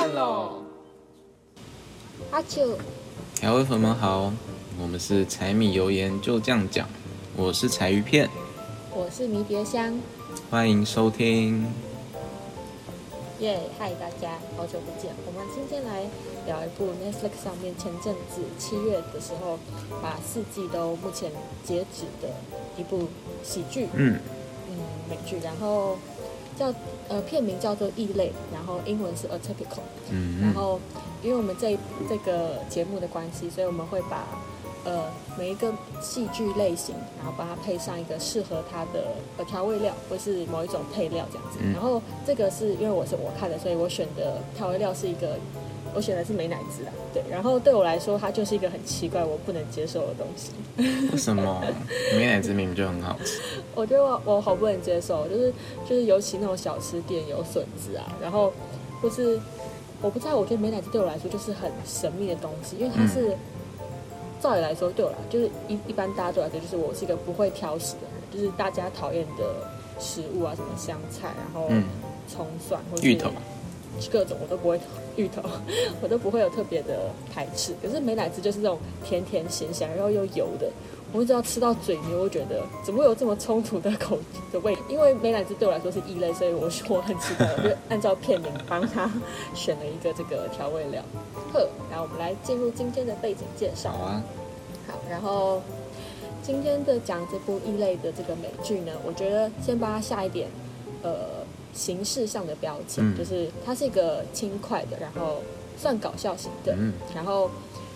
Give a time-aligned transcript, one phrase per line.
[0.00, 0.62] 饭喽！
[2.30, 2.78] 阿九，
[3.34, 4.32] 调味粉们好，
[4.80, 6.88] 我们是柴米油盐就这样讲，
[7.36, 8.26] 我是柴鱼片，
[8.94, 10.00] 我是迷迭香，
[10.48, 11.66] 欢迎收听。
[13.40, 15.12] 耶，嗨大家，好久不见。
[15.26, 16.06] 我们今天来
[16.46, 19.58] 聊一部 Netflix 上面前阵子七月的时候
[20.00, 21.30] 把四季都目前
[21.62, 22.32] 截止的
[22.78, 23.06] 一部
[23.42, 24.18] 喜剧，嗯，
[24.70, 24.78] 嗯，
[25.10, 25.98] 美剧，然后
[26.60, 26.72] 叫
[27.08, 29.80] 呃片名叫做《异类》，然后英文是 Atypical。
[30.10, 30.78] 嗯然后，
[31.22, 34.26] 因为我们这这个节目的关系，所以我们会把
[34.84, 35.04] 呃
[35.38, 41.58] 每一个戏剧类型，然后把它配上一个适合它的呃调味料，或是某一种配料这样子。
[41.62, 45.38] 嗯然后这个是因为我是我看的，所以我选的调味料是一个。
[45.94, 50.52] 我选的是美乃滋啊，对，然后对我来说，它就是一个很奇怪、我不能接受的东西。
[51.12, 51.62] 为什么
[52.16, 53.40] 美乃滋明明就很好吃？
[53.74, 55.52] 我觉得我我好不能接受，就是
[55.88, 58.52] 就是尤其那种小吃店有笋子啊，然后
[59.02, 59.38] 或是
[60.00, 63.36] 我不知道，我觉得美乃滋对我来说就是很神秘的东西，因为它是、
[64.40, 69.54] 照理来说对我来就是一一般大家对我来说就是我是一个不会挑食的人，就是大家讨厌的
[69.98, 71.84] 食物啊，什么香菜，然后嗯
[72.28, 73.30] 葱蒜或是芋头，
[74.10, 74.80] 各种我都不会
[75.16, 75.42] 芋头，
[76.00, 77.74] 我都不会有特别的排斥。
[77.82, 80.70] 可是美乃滋就是这种甜甜咸咸，然后又油的，
[81.12, 84.18] 我只要吃到嘴里，我会觉得怎么会有这么冲突的口
[84.52, 84.76] 的味？
[84.88, 89.10] 因为美乃滋对我来说是异类，所以我说我很期待，我就按照片名帮他
[89.54, 91.02] 选了一个这个调味料。
[91.52, 93.98] 呵，然后我们来进入今天的背景介绍好。
[93.98, 94.22] 啊，
[94.86, 95.60] 好，然后
[96.42, 100.48] 今天的讲这部异类的这个美剧呢，我觉得先帮它下一点
[101.02, 101.39] 呃
[101.72, 103.16] 形式上的标签，嗯。
[103.16, 105.42] 就是它是一个轻快的，然后
[105.78, 106.92] 算搞笑型的，嗯。
[107.14, 107.50] 然后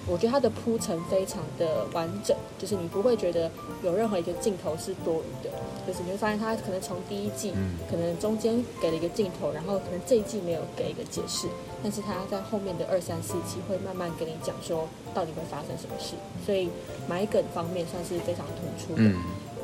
[0.06, 3.50] 我觉得它的铺陈非常的完整，就是你不会觉得
[3.82, 5.50] 有任何一个镜头是多余的，
[5.86, 7.76] 就是你会发现它可能从第一季，嗯。
[7.90, 11.48] 可能中间给了一个镜头，然后可能这一季没有给一个解释，
[11.82, 16.14] 但是它在后面的二三四期会慢慢跟你讲说到底会发生什么事，
[16.44, 16.68] 所以
[17.08, 19.08] 埋梗方面算是非常突出的。
[19.08, 19.16] 嗯。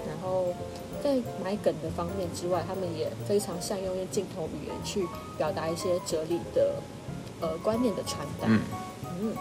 [0.08, 0.46] 然后
[1.02, 5.06] 在买梗的方面之外，他们也非常善用用镜头语言去
[5.36, 6.74] 表达一些哲理的
[7.40, 8.46] 呃观念的传达。
[8.46, 8.60] 嗯
[9.22, 9.32] 嗯，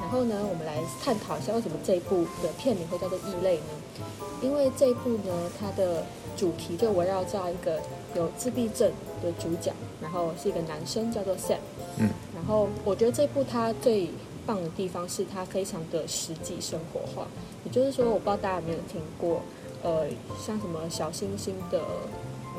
[0.00, 4.06] 然后呢，我们来探讨一下为什么这一部的片名会叫做《异类》呢？
[4.42, 6.04] 因为这一部呢，它的
[6.36, 7.80] 主题就围绕在一个
[8.14, 8.90] 有自闭症
[9.22, 11.58] 的主角，然后是一个男生，叫做 Sam。
[11.98, 14.10] 嗯，然后我觉得这部它最
[14.46, 17.26] 棒的地方是它非常的实际生活化，
[17.64, 19.42] 也就是说，我不知道大家有没有听过，
[19.82, 20.06] 呃，
[20.44, 21.80] 像什么小星星的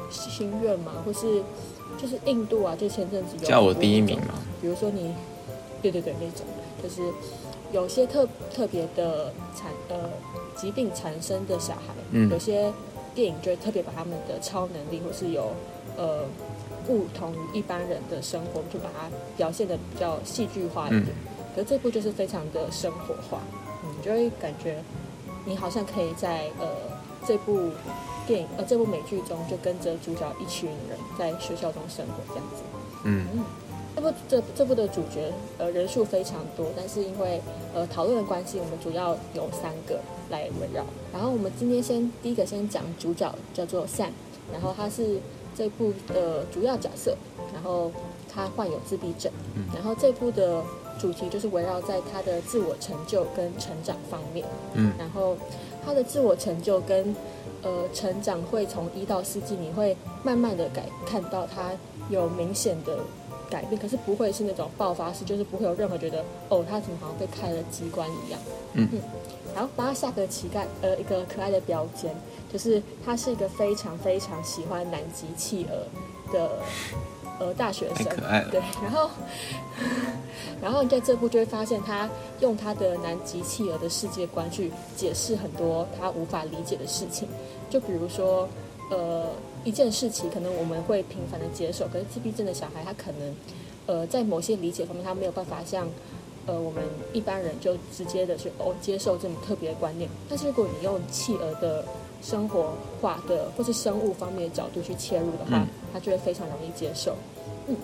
[0.09, 1.43] 心愿嘛，或是
[1.97, 4.35] 就是印度啊，就前阵子有叫我第一名嘛。
[4.61, 5.13] 比如说你，
[5.81, 6.45] 对对对，那种
[6.81, 7.01] 就是
[7.71, 10.09] 有些特特别的产呃
[10.55, 12.71] 疾病产生的小孩，嗯有些
[13.13, 15.51] 电影就会特别把他们的超能力或是有
[15.97, 16.23] 呃
[16.87, 21.07] 不同于一般人的生活，就把它表现的比较戏剧化一点。
[21.55, 23.41] 可是这部就是非常的生活化，
[23.83, 24.81] 嗯你就会感觉
[25.45, 26.67] 你好像可以在呃
[27.27, 27.71] 这部
[28.27, 32.63] 电影呃这部美剧中就跟着主角一群人在学校中生活这样子。
[33.05, 33.27] 嗯
[33.95, 37.41] 这部这这部的主角呃人数非常多，但是因为
[37.73, 39.99] 呃讨论的关系，我们主要有三个
[40.29, 40.85] 来围绕。
[41.11, 44.11] 然后我们今天先第一个先讲主角叫做 Sam，
[44.53, 45.19] 然后他是
[45.53, 47.17] 这部的主要角色，
[47.53, 47.91] 然后
[48.33, 50.63] 他患有自闭症，嗯然后这部的
[50.97, 54.45] 主题就是围绕在他的自我成就跟成长方面。
[54.75, 55.35] 嗯然后
[55.89, 57.15] 他的自我成就跟
[57.63, 61.71] 呃成长会从一到四季，你会慢慢的改看到他
[62.09, 62.99] 有明显的
[63.49, 68.39] 改变，可是不会是那种爆发式，就是不会有任何觉得哦，他怎么好像被开了机关一样。
[68.73, 68.87] 嗯
[69.55, 72.15] 然后把他下个乞丐呃一个可爱的标签，
[72.53, 76.59] 就是他是一个非常非常喜欢南极企鹅的
[77.39, 78.49] 呃大学生，太可爱了。
[78.51, 79.09] 对， 然后
[80.61, 82.09] 然后你在这部就会发现，他
[82.41, 87.27] 用他的南极企鹅的世界观去解释很多他无法理解的事情，
[87.69, 88.47] 就比如说，
[88.91, 89.27] 呃，
[89.63, 93.35] 一件事情可能我们会频繁的接受，可是自闭症的小孩他可能，
[93.85, 95.87] 呃，在某些理解方面他没有办法像，
[96.45, 96.83] 呃，我们
[97.13, 100.09] 一般人就直接的去哦接受这么特别的观念。
[100.27, 101.85] 但是如果你用企鹅的
[102.21, 107.15] 生活化的或是生物方面的角度去切入的话，嗯他就会非常容易接受。
[107.67, 107.75] 嗯，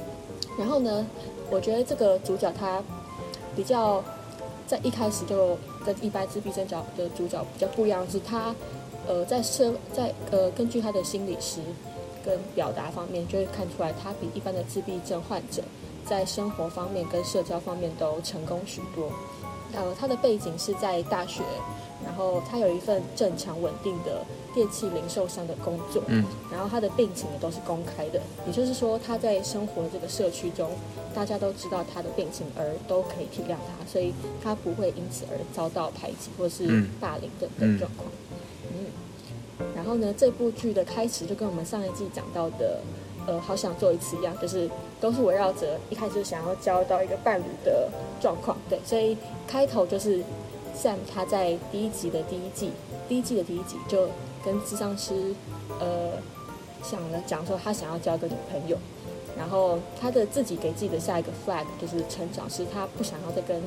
[0.57, 1.05] 然后呢，
[1.49, 2.81] 我觉得这个主角他
[3.55, 4.03] 比较
[4.67, 8.55] 在一开始就跟一般自闭症角的主角比较不一样，是他
[9.07, 11.59] 呃在社在呃根据他的心理师
[12.25, 15.61] 跟表达方面，就会看出来他比一般的自闭症患者
[16.05, 19.11] 在生活方面跟社交方面都成功许多。
[19.73, 21.43] 呃，他的背景是在大学，
[22.03, 30.69] 然后他有一份正常稳定的电器零售商的工作，嗯，然后他的病情也都是公开的，也就是说他在生活的这个社区中，
[31.13, 34.13] 大家都知道他的病情，而都可以体谅他，所以
[34.43, 36.89] 他不会因此而遭到排挤或是嗯。
[36.99, 38.09] 霸凌等等状况。
[38.71, 42.81] 嗯，然后呢，这部剧的开始就跟我们上一季讲到的，
[43.25, 44.69] 呃，好想做一次一样，就是
[44.99, 47.89] 都是围绕着一开始想要交到一个伴侣的
[48.21, 50.21] 状况，对，所以开头就是
[50.75, 52.71] Sam 他在第一集的第一季，
[53.07, 54.09] 第一季的第一集就
[54.43, 55.33] 跟智商师，
[55.79, 56.11] 呃，
[56.83, 58.77] 想了讲说他想要交个女朋友，
[59.37, 63.61] 然后他的自己给自己的下一个 flag 就是成长是他不想要再跟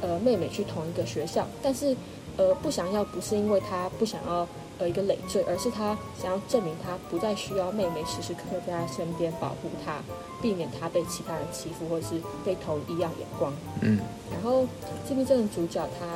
[0.00, 1.96] 呃妹妹去同一个学校，但是
[2.36, 4.46] 呃不想要不是因为他不想要
[4.78, 10.00] 呃一个累赘，而是他想要证明他不再需要妹妹时时刻刻在他身边保护他，
[10.40, 13.52] 避免他被其他人欺负或者是被投异样眼光。
[13.80, 13.98] 嗯
[14.32, 14.66] 然后
[15.08, 16.06] 这边这个主角他，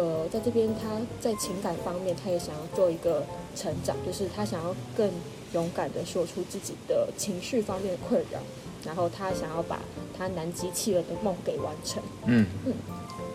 [0.00, 3.24] 呃，在这边他在情感方面，他也想要做一个
[3.56, 5.10] 成长，就是他想要更
[5.52, 8.38] 勇敢的说出自己的情绪方面的困扰，
[8.84, 9.80] 然后他想要把
[10.16, 12.02] 他南极企鹅的梦给完成。
[12.26, 12.46] 嗯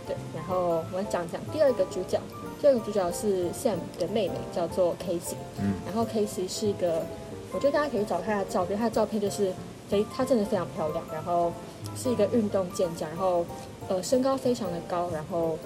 [0.07, 2.19] 对，然后我们讲讲第二个主角，
[2.63, 5.35] 第二个主角是 Sam 的妹妹，叫做 Casey。
[5.59, 7.05] 嗯，然后 Casey 是一个，
[7.51, 9.51] 我觉得大家可以找看她的照片，她的照片就是
[9.89, 11.51] 非，她真的非常漂亮，然后
[11.93, 13.45] 是一个运动健将，然后
[13.89, 15.59] 呃身高非常的高，然后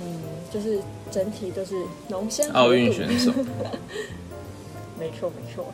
[0.00, 0.78] 嗯就是
[1.10, 1.74] 整体都是
[2.10, 3.32] 浓鲜奥运度选手，
[5.00, 5.64] 没错没错。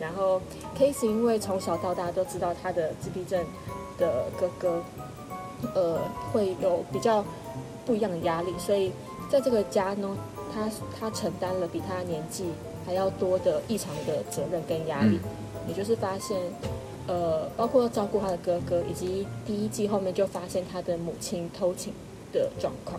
[0.00, 0.42] 然后
[0.76, 3.40] Casey 因为从小到大都知道他的自闭症
[3.96, 4.82] 的哥哥，
[5.76, 6.00] 呃，
[6.32, 7.24] 会有比较
[7.86, 8.90] 不一样的压力，所以
[9.28, 10.16] 在这个家呢，
[10.52, 12.46] 他他承担了比他年纪
[12.86, 15.20] 还要多的异常的责任跟压力，
[15.68, 16.36] 也就是发现，
[17.06, 21.92] 呃，包括照顾他的哥哥，以及第一季后面就发现他的母亲偷情
[22.32, 22.98] 的状况，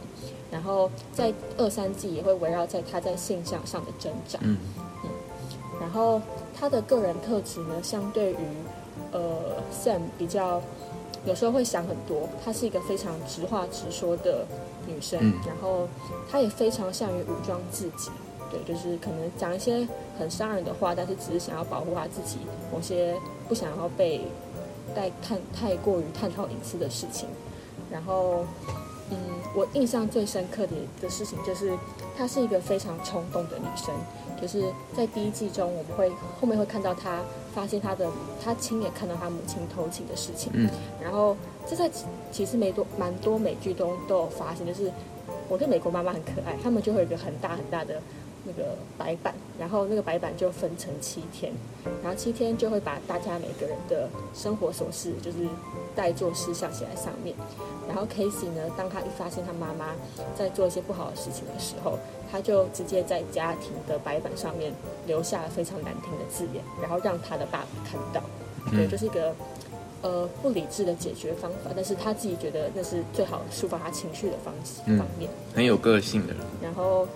[0.52, 4.40] 然后在二三季也会围绕在他在性向上的挣扎。
[4.44, 4.58] 嗯
[5.82, 6.22] 然后
[6.54, 8.38] 他的个人特质呢，相对于
[9.14, 10.62] 呃 Sam 比较，
[11.26, 12.28] 有时候会想很多。
[12.44, 14.46] 他是一个非常直话直说的
[14.90, 15.88] 女生，嗯然后
[16.30, 18.10] 她也非常善于武装自己。
[18.52, 19.88] 对，就是可能讲一些
[20.18, 22.40] 很伤人的话，但是只是想要保护她自己
[22.74, 23.16] 某些
[23.48, 24.22] 不想要被
[24.96, 27.30] 带探太过于探讨隐私的事情。
[27.92, 28.44] 然后，
[29.12, 29.18] 嗯，
[29.56, 31.78] 我印象最深刻的的事情就是，
[32.18, 33.94] 她是一个非常冲动的女生。
[34.42, 34.64] 就是
[34.96, 36.10] 在第一季中，我们会
[36.40, 37.20] 后面会看到她
[37.54, 38.10] 发现她的，
[38.44, 40.52] 她亲眼看到她母亲偷情的事情。
[40.56, 40.68] 嗯
[41.04, 41.36] 然后
[41.70, 44.92] 这在其其实没多蛮多美剧中都有发现，就是
[45.48, 48.02] 我对美国妈妈很可爱，他们就会有一个很大很大的
[48.44, 51.54] 那个白板，然后那个白板就分成七天，
[52.02, 55.38] 然后七天就会把大家每个人的生活琐事就是
[55.96, 57.36] 带做事项写在上面。
[57.88, 59.96] 然后 Casey 呢，当他一发现他妈妈
[60.36, 62.00] 在做一些不好的事情的时候，
[62.32, 64.74] 他就直接在家庭的白板上面
[65.06, 68.22] 留下了非常难听的字眼，然后让他的爸爸看到。
[68.72, 69.34] 对，嗯就是一个
[70.02, 75.30] 呃不理智的解决方法，但是他自己觉得那是最好抒发他情绪的方式、嗯方面。
[75.54, 77.08] 很有个性的人，然后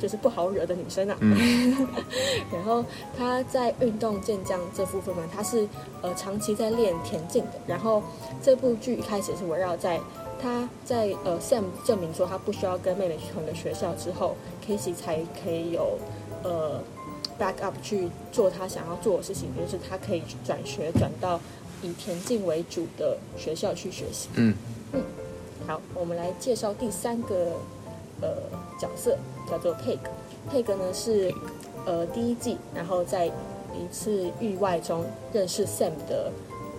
[0.00, 1.16] 就是不好惹的女生啊。
[1.20, 1.86] 嗯
[2.52, 2.84] 然后
[3.16, 5.68] 她在运动健将这部分呢，她是
[6.02, 7.52] 呃长期在练田径的。
[7.66, 8.02] 然后
[8.42, 10.00] 这部剧一开始是围绕在
[10.40, 14.34] 她在呃 Sam 证明说他不需要跟妹妹去同一个学校之后
[14.66, 15.98] ，Casey 才可以有
[16.42, 16.80] 呃
[17.38, 21.38] back up 去做他想要做的事情，就是他可以转学转到
[21.82, 24.28] 以田径为主的学校去学习。
[24.34, 24.54] 嗯
[25.66, 27.52] 好，我们来介绍第三个
[28.20, 28.28] 呃
[28.80, 29.16] 角色，
[29.48, 29.98] 叫做 Peg。
[30.50, 31.32] Peg 呢是
[31.86, 36.32] 呃第一季，然后在一次意外中认识 Sam 的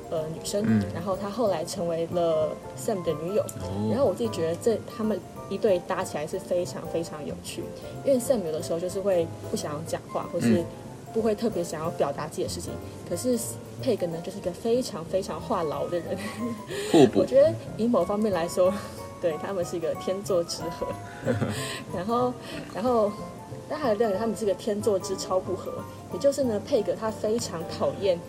[0.10, 3.46] 呃女生，嗯然后她后来成为了 Sam 的女友。
[3.90, 5.18] 然后哦，我自己觉得这他们
[5.50, 7.64] 一对搭起来是非常非常有趣，
[8.04, 10.66] 因为 Sam 有的时候就是会不想要讲话，或是嗯
[11.14, 12.72] 不会特别想要表达自己的事情，
[13.10, 13.38] 可是
[13.84, 16.18] Peg 呢就是一个非常非常话痨的人。
[16.92, 18.74] 互补， 我觉得以某方面来说，
[19.22, 20.88] 对他们是一个天作之合。
[21.96, 22.34] 然后，
[22.74, 23.12] 然后，
[23.70, 25.72] 但还有另一个，他们是一个天作之超不合。
[26.14, 28.20] 也就是呢，佩格他非常讨厌，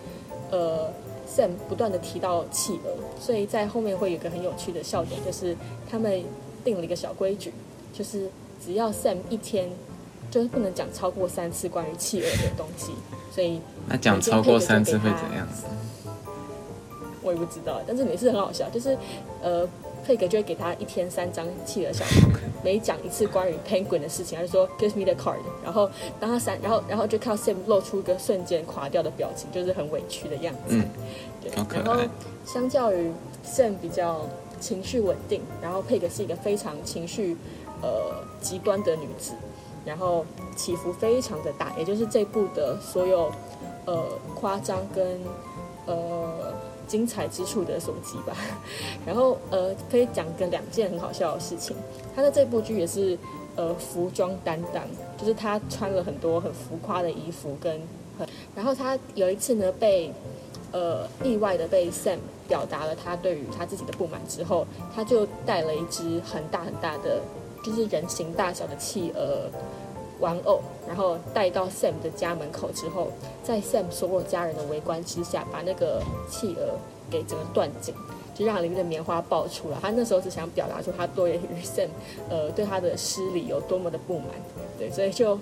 [0.50, 0.90] 呃
[1.28, 5.56] ，Sam 不断的提到企鹅，所以在后面会有一个很有趣的笑点，就是
[5.90, 6.22] 他们
[6.64, 7.52] 定了一个小规矩，
[7.92, 8.28] 就是
[8.64, 9.68] 只要 Sam 一天
[10.32, 12.92] 就是不能讲超过三次关于企鹅的东西，
[13.30, 15.46] 所以 那讲超过三次会怎样？
[17.22, 18.96] 我也不知道，但是每次很好笑，就是
[19.42, 19.68] 呃，
[20.04, 22.28] 佩格就会给他一天三张企鹅小图，
[22.64, 30.70] 每讲一次关于 penguin 的事情，他就说 give me the card，然后当他三，然后然后就看到 Sam 露出一个瞬间垮掉的表情，就是很委屈的样子。
[30.70, 30.88] 嗯，
[31.42, 31.52] 对
[31.84, 32.00] 然后
[32.46, 33.12] 相较于
[33.46, 34.26] Sam 比较
[34.58, 37.36] 情绪稳定，然后佩格是一个非常情绪
[37.82, 39.32] 呃极端的女子，
[39.84, 40.24] 然后
[40.56, 43.30] 起伏非常的大，也就是这部的所有
[43.84, 45.20] 呃夸张跟
[45.86, 46.52] 呃
[46.86, 48.36] 精彩之处的所及吧。
[49.06, 51.76] 然后呃可以讲个两件很好笑的事情，
[52.14, 53.18] 他的这部剧也是
[53.56, 54.84] 呃服装担当，
[55.18, 57.80] 就是他穿了很多很浮夸的衣服跟，
[58.54, 60.12] 然后他有一次呢被。
[60.74, 62.16] 呃，意外的被 Sam
[62.48, 67.20] 表达了他对于他自己的不满之后，他就带了一只很大很大的，
[67.62, 69.48] 就是人形大小的企鹅
[70.20, 73.10] 玩偶，然后带到 Sam 的家门口之后，
[73.42, 76.78] 在 Sam 所有家人的围观之下，把那个企鹅
[77.10, 77.94] 给整个断颈，
[78.34, 79.78] 就让里面的棉花爆出来。
[79.80, 81.88] 他那时候只想表达出他对于 Sam
[82.28, 84.28] 呃对他的失礼有多么的不满，
[84.78, 85.38] 对，所以就。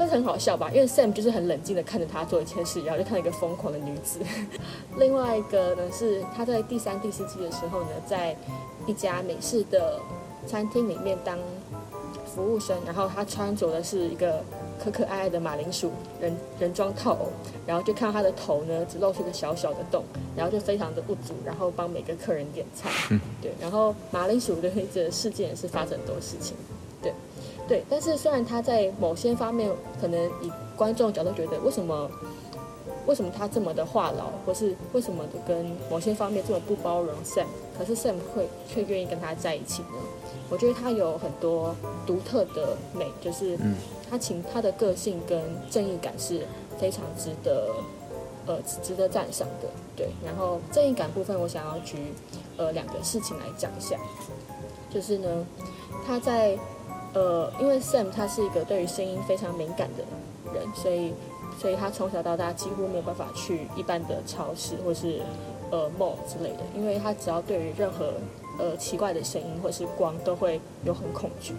[0.00, 0.70] 但是很好笑吧？
[0.72, 4.20] 因为 Sam 就是很冷静的看着他做一件事，然后就看到一个疯狂的女子。
[4.96, 8.36] 另外一个呢是他在第三、第四季的时候呢，在
[8.86, 9.98] 一家美式的
[10.48, 11.38] 餐厅里面当
[12.34, 14.42] 服务生，然后他穿着的是一个
[14.82, 17.28] 可可爱爱的马铃薯人人装套偶，
[17.66, 20.02] 然后就看到他的头呢只露出一个小小的洞，
[20.34, 22.90] 然后就非常的不足，然后帮每个客人点菜。
[23.42, 26.56] 对，然后马铃薯的这个事件也是发生很多事情。
[27.02, 27.12] 对。
[27.68, 32.10] 对，但是虽然他在某些方面可能以观众角度觉得，为什么
[33.04, 37.44] 为什么他这么的话痨，或是为什么跟某些方面这么不包容 Sam，
[37.78, 39.98] 可是 Sam 会却愿意跟他在一起呢？
[40.50, 41.74] 我觉得他有很多
[42.06, 43.56] 独特的美，就是
[44.10, 46.46] 他情他的个性跟正义感是
[46.78, 47.70] 非常值得
[48.46, 49.68] 呃值得赞赏的。
[49.96, 52.12] 对，然后正义感部分，我想要举
[52.56, 53.96] 呃两个事情来讲一下，
[54.90, 55.46] 就是呢
[56.06, 56.58] 他在。
[57.14, 60.04] 呃，因为 Sam 他是一个对于声音非常敏感的
[60.52, 61.14] 人，所以，
[61.58, 65.22] 所以他从小到大几乎没有办法去一般的超市或是
[65.70, 68.14] 呃梦之类的，因为他只要对于任何
[68.58, 71.54] 呃奇怪的声音或是光都会有很恐惧，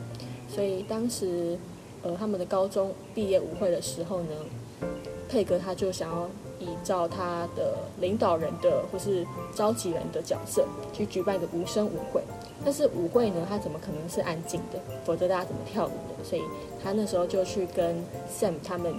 [0.47, 1.57] 所以当时
[2.03, 4.35] 呃他们的高中毕业舞会的时候呢，
[5.27, 6.27] 佩格他就想要
[6.59, 9.25] 依照他的领导人的或是
[9.55, 12.21] 召集人的角色去举办一个无声舞会。
[12.65, 14.77] 但是舞会呢，他怎么可能是安静的？
[15.05, 16.23] 否则大家怎么跳舞的？
[16.25, 16.41] 所以
[16.83, 17.95] 他那时候就去跟
[18.37, 18.93] Sam 他们，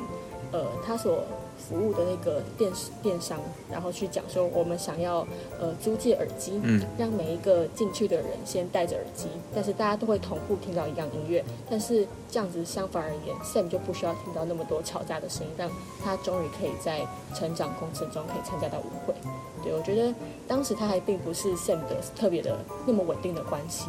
[0.51, 1.23] 呃，他所
[1.71, 3.39] 服务的那个电视电商，
[3.71, 5.25] 然后去讲说，我们想要
[5.61, 11.45] 呃租借耳机，嗯，让每一个进去的人先戴着耳机，但是大家都会同步听到一样音乐。
[11.71, 15.71] 但是这样子相反而言，Sam 就不需要听到那么多吵架的声音，让
[16.03, 19.15] 他终于可以在成长过程中可以参加到舞会。
[19.63, 20.13] 对，我觉得
[20.49, 23.87] 当时他还并不是 Sam 的特别的那么稳定的关系，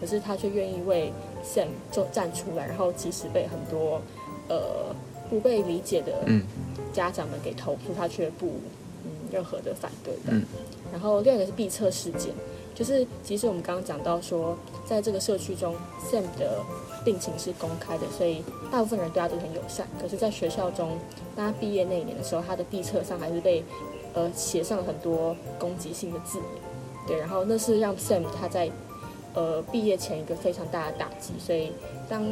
[0.00, 1.12] 可是他却愿意为
[1.42, 4.00] Sam 做站出来，然后即使被很多
[4.48, 4.94] 呃
[5.30, 6.12] 不被理解的
[6.94, 8.46] 家长们给投诉，他却不
[9.04, 10.40] 嗯任何的反对的。
[10.90, 12.32] 然后另一个是闭测事件，
[12.74, 15.74] 就是其实我们刚刚讲到说，在这个社区中
[16.10, 16.62] ，Sam 的
[17.04, 19.86] 病情是公开的，所以大部分人对他都很友善。
[20.00, 20.96] 可是，在学校中，
[21.36, 23.62] 当他毕业那一年的时候，他的闭测上还是被。
[24.16, 26.46] 呃，写上了很多攻击性的字眼，
[27.08, 28.70] 对，然后那是让 Sam 他在
[29.34, 31.72] 呃毕业前一个非常大的打击，所以
[32.08, 32.22] 当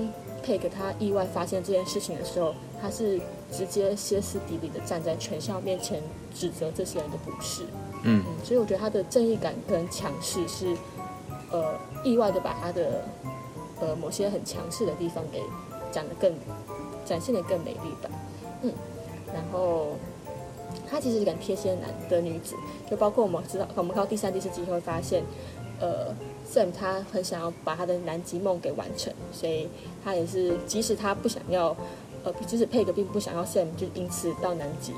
[0.47, 3.21] Peg 他意外发现这件事情的时候，他是
[3.53, 6.03] 直接歇斯底里的站在全校面前
[6.35, 7.65] 指责这些人的不是，
[8.03, 10.77] 嗯，所以我觉得他的正义感跟强势是
[11.51, 13.05] 呃意外的把他的
[13.81, 15.43] 呃某些很强势的地方给
[15.93, 16.35] 讲得更
[17.05, 18.11] 展现得更美丽吧，
[18.63, 18.73] 嗯，
[19.33, 19.89] 然后。
[20.89, 22.55] 他其实是个贴心男的女子，
[22.91, 25.23] 就包括我们知道，我们看到第三、第四集会发现，
[25.81, 26.15] 呃
[26.51, 29.69] ，Sam 他很想要把他的南极梦给完成，所以
[30.05, 31.75] 他也是，即使他不想要，
[32.25, 34.93] 呃，即使佩格并不想要 Sam 就因此到南极，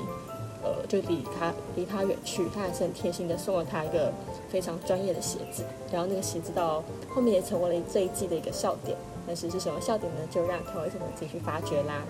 [0.63, 4.13] 呃，就离他离他远去，他还是很贴心的送了他一个
[4.49, 10.21] 非常专业的鞋子，然后那个鞋子到后面也成为了这一季的一个笑点，但是是什么笑点呢？
[10.29, 12.03] 就让同位什么自己去发掘啦。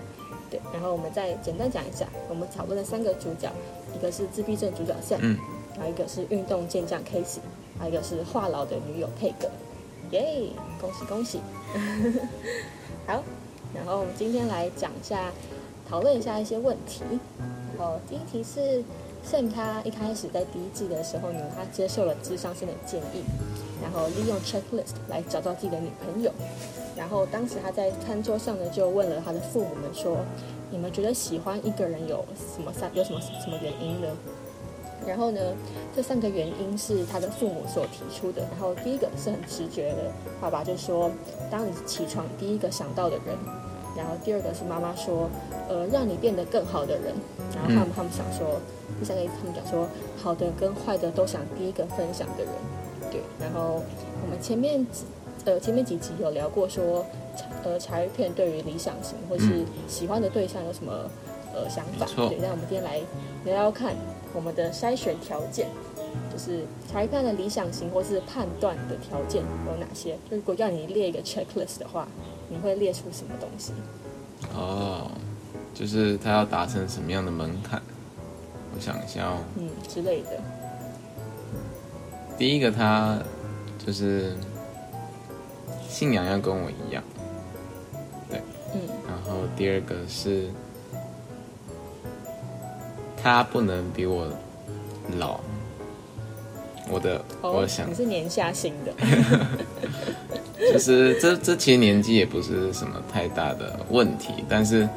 [0.50, 3.50] 对，然后我们再简单讲一下，我们讨论的三个主角，
[3.94, 5.36] 一个是自闭症主角 Sam，
[5.74, 7.38] 然后一个是运动健将 Casey，
[7.78, 9.48] 还有一个是话痨的女友佩格，
[10.10, 11.40] 耶，恭喜恭喜！
[13.08, 13.24] 好，
[13.76, 15.30] 然后我们今天来讲一下，
[15.88, 17.02] 讨论一下一些问题。
[17.78, 18.82] 然后第一题是
[19.24, 23.22] Sam 他一开始在第一季的时候呢，他接受了智商生的建议，
[23.82, 26.32] 然后利用 checklist 来找到自己的女朋友。
[26.96, 30.16] 然后当时他在餐桌上呢，就问了他的父母们说
[30.72, 32.24] ：“你们觉得喜欢一个人有
[32.56, 34.08] 什么三有什么什么原因呢？”
[35.06, 35.40] 然后呢，
[35.94, 38.40] 这三个原因是他的父母所提出的。
[38.50, 41.10] 然后第一个是很直觉的，爸爸就说
[41.52, 43.36] ：“当你起床第一个想到的人。”
[43.96, 45.28] 然后第二个是妈妈说
[45.68, 47.14] ：“呃，让你变得更好的人。”
[47.54, 48.60] 然后他们他们想说，
[48.98, 49.88] 第三个他们讲说
[50.22, 52.52] ：“好的跟坏的都想第一个分享的人。”
[53.10, 53.82] 对，然后
[54.22, 55.04] 我们前面几
[55.44, 57.06] 呃前面几集有聊过说，
[57.64, 60.92] 呃茶叶片对于理想型或是喜欢的对象有什么
[61.54, 62.06] 呃想法？
[62.28, 63.00] 对，那我们今天来
[63.44, 63.94] 聊聊看
[64.34, 65.68] 我们的筛选条件，
[66.32, 70.18] 就是茶余片的理想型或是判断的条件有哪些？
[70.28, 72.08] 就如果要你列一个 checklist 的话，
[72.48, 73.72] 你会列出什么东西？
[74.54, 75.10] 哦，
[75.74, 77.80] 就是他要达成什么样的门槛？
[78.74, 80.40] 我想一下哦，嗯之类的。
[82.36, 83.18] 第一个，他
[83.84, 84.36] 就是
[85.88, 87.02] 信仰要跟我一样，
[88.28, 88.42] 对，
[88.74, 88.80] 嗯。
[89.08, 90.50] 然后第二个是，
[93.22, 94.28] 他不能比我
[95.18, 95.40] 老。
[96.90, 98.92] 我的，我想你是年下型的，
[100.72, 104.88] 就是这这其实年纪也不是什么太大的问题，但是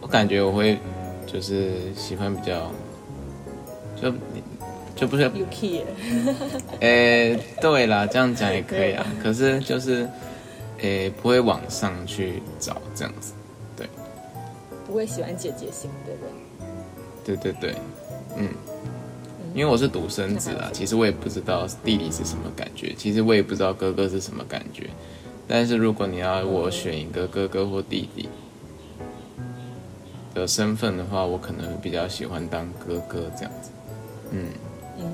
[0.00, 0.78] 我感觉我会
[1.26, 2.70] 就是喜欢比较
[4.00, 4.12] 就。
[4.98, 5.84] 就不是有 key，
[6.82, 9.06] 诶，对啦，这样讲也可以啊。
[9.22, 10.08] 可是就是，
[10.78, 13.32] 诶，不会往上去找这样子，
[13.76, 13.86] 对。
[14.84, 16.20] 不会喜欢姐姐型的人。
[17.24, 17.76] 对对对，
[18.36, 18.48] 嗯。
[19.54, 24.88] 因为我是独生子啊，其实我也不知道弟弟是什么感觉，其实我也不知道哥哥是什么感觉。
[25.46, 28.28] 但是如果你要我选一个哥哥或弟弟
[30.34, 33.70] 的身份的话，我可能比较喜欢当哥哥这样子，
[34.30, 34.46] 嗯。
[34.98, 35.12] 嗯，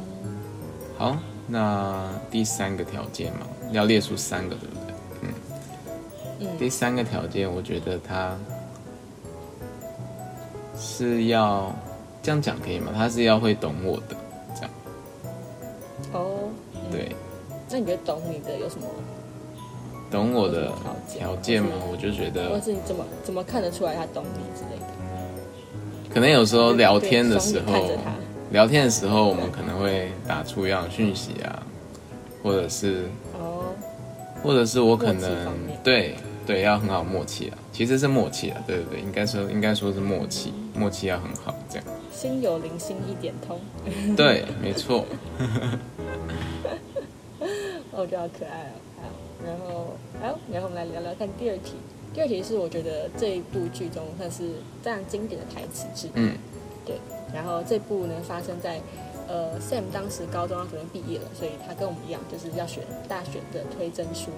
[0.99, 4.95] 好，那第三个条件嘛，要列出三个，对不对？
[5.21, 5.29] 嗯，
[6.41, 8.35] 嗯，第三个条件，我觉得他
[10.77, 11.71] 是要
[12.23, 12.93] 这样讲可以吗？
[12.95, 14.17] 他是要会懂我的。
[16.15, 16.49] 哦，
[16.91, 17.15] 对。
[17.71, 18.87] 那你觉得懂你的有什么？
[20.11, 20.71] 懂我的
[21.09, 21.71] 条件吗？
[21.91, 24.87] 我就觉得，或是你怎么怎么看得出来他懂你之类的？
[26.13, 27.91] 可能有时候聊天的时候。
[28.51, 31.61] 聊天的时候，我们可能会打出一样讯息啊，
[32.41, 33.65] 或者是哦，
[34.45, 35.53] 或者是我可能
[35.83, 36.15] 对
[36.47, 41.87] 对要很好默契啊，其实是默契啊，对对对，应该说应该说是默契，默契要很好，这样。
[42.15, 43.61] 心有灵犀一点通。
[44.17, 45.05] 对，没错。
[47.97, 49.09] 我觉得好可爱哦，好，
[49.45, 51.75] 然后好，然后我们来聊聊看第二题。
[52.13, 54.51] 第二题是我觉得这一部剧中算是
[54.83, 56.37] 非常经典的台词之一，嗯，
[56.87, 56.97] 对。
[57.33, 58.81] 然后这部呢发生在，
[59.27, 64.31] 呃，Sam 当时高中要准备毕业了，所以他跟我们一样，就是要选大学的推甄书。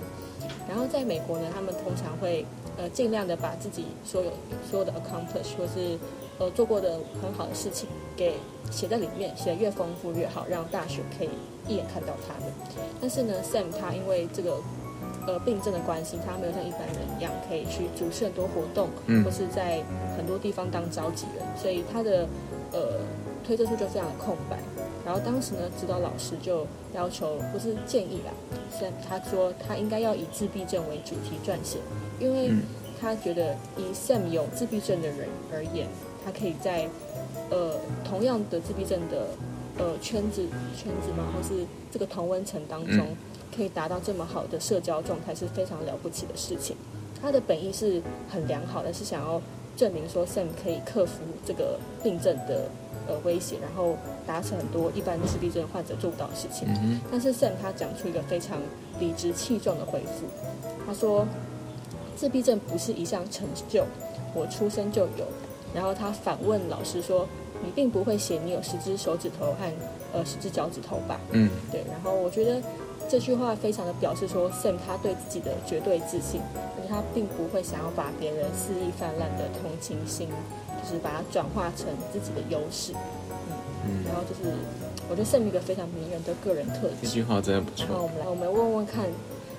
[0.69, 2.45] 然后在美国呢，他们通常会
[2.79, 4.33] 呃尽量的把自己所有
[4.71, 5.99] 所有的 accomplish 或是
[6.39, 8.35] 呃做过的很好的事情给
[8.71, 11.31] 写在里面，写的越丰富越好，让大学可以
[11.69, 12.53] 一眼看到他们。
[13.01, 14.61] 但是呢，Sam 他因为这个
[15.27, 19.83] 呃病症的关系，他没有像一般人一样可以去主持很多活动，嗯或是在
[20.17, 22.27] 很多地方当召集人，所以他的。
[22.73, 22.99] 呃，
[23.47, 24.59] 推测书就非常的空白。
[25.05, 28.33] 然后当时呢，指导老师就要求，不是建议啦，
[28.77, 31.79] 是他说他应该要以自闭症为主题撰写，
[32.19, 32.51] 因为
[33.01, 35.87] 他觉得以 Sam 有自闭症的人而言，
[36.27, 36.87] 他可以在
[37.49, 39.29] 呃同样的自闭症的
[39.79, 40.43] 呃圈子
[40.77, 43.07] 圈子嘛，或是这个同温层当中，
[43.57, 46.77] 可以达到这么好的社交状态，是非常了不起的事情。
[47.23, 49.41] 他的本意是很良好的，是想要。
[49.77, 52.67] 证明说 Sam 可以克服这个病症的
[53.07, 53.95] 呃威胁，然后
[54.27, 56.67] 达成很多一般自闭症患者做不到的事情。
[57.11, 58.59] 但是 Sam 他讲出一个非常
[58.99, 60.25] 理直气壮的回复，
[60.87, 61.27] 他说
[62.17, 63.85] 自闭症不是一项成就，
[64.35, 65.27] 我出生就有。
[65.75, 67.27] 然后他反问老师说
[67.65, 69.73] ：“你并不会写你有十只手指头和
[70.13, 71.85] 呃十只脚趾头吧？”嗯，对。
[71.91, 72.63] 然后我觉得。
[73.09, 80.29] 这句话非常的表示说，Sam 他对自己的绝对自信，而且他并不会想要把别人肆意泛滥的同情心，
[80.83, 82.93] 就是把它转化成自己的优势。
[83.87, 84.53] 嗯，然后就是
[85.09, 86.97] 我觉得 Sam 一个非常迷人的个人特质。
[87.03, 87.87] 这句话真的不错。
[87.89, 89.07] 那我们来，我们问问看，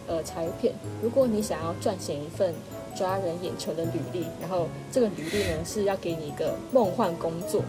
[0.07, 2.53] 呃，柴片，如果你想要撰写一份
[2.97, 7.61] 抓人眼球的履历，然后这个履历呢是要给你一个梦幻工作，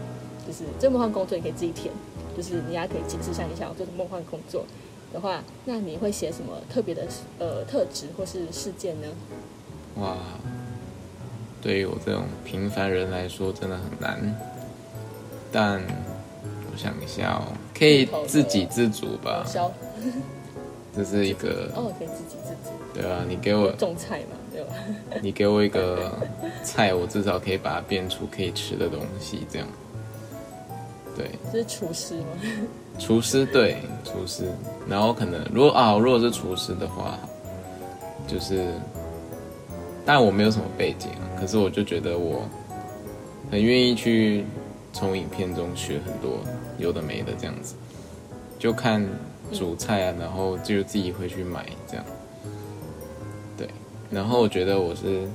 [0.47, 1.93] 就是这梦幻工作你可以自己填，
[2.35, 4.65] 就是你还可以解释一下你想要做的梦幻工作。
[5.11, 7.07] 的话，那你会写什么特别的
[7.39, 9.07] 呃特质或是事件呢？
[9.95, 10.15] 哇，
[11.61, 14.35] 对于我这种平凡人来说，真的很难。
[15.51, 15.81] 但
[16.71, 19.43] 我想一下哦，可以自给自足吧？
[20.99, 22.71] 这是一个哦，给自己自己。
[22.93, 24.73] 对啊，你给我种菜嘛，对吧？
[25.23, 26.11] 你给我一个
[26.61, 29.67] 菜，我至少可以把它变出可以吃的东西，这样。
[31.15, 32.25] 对，这是厨师吗？
[32.99, 34.51] 厨师对，厨师。
[34.89, 37.17] 然后可能如果啊，如果是厨师的话，
[38.27, 38.73] 就是，
[40.05, 41.23] 但我没有什么背景啊。
[41.39, 42.41] 可是我就觉得我
[43.49, 44.43] 很愿意去
[44.91, 46.39] 从影片中学很多
[46.77, 47.75] 有的没的这样子，
[48.57, 49.01] 就看
[49.51, 52.05] 煮菜啊，然后就自己会去买这样。
[53.57, 53.67] 对，
[54.09, 55.27] 然后我觉得我是，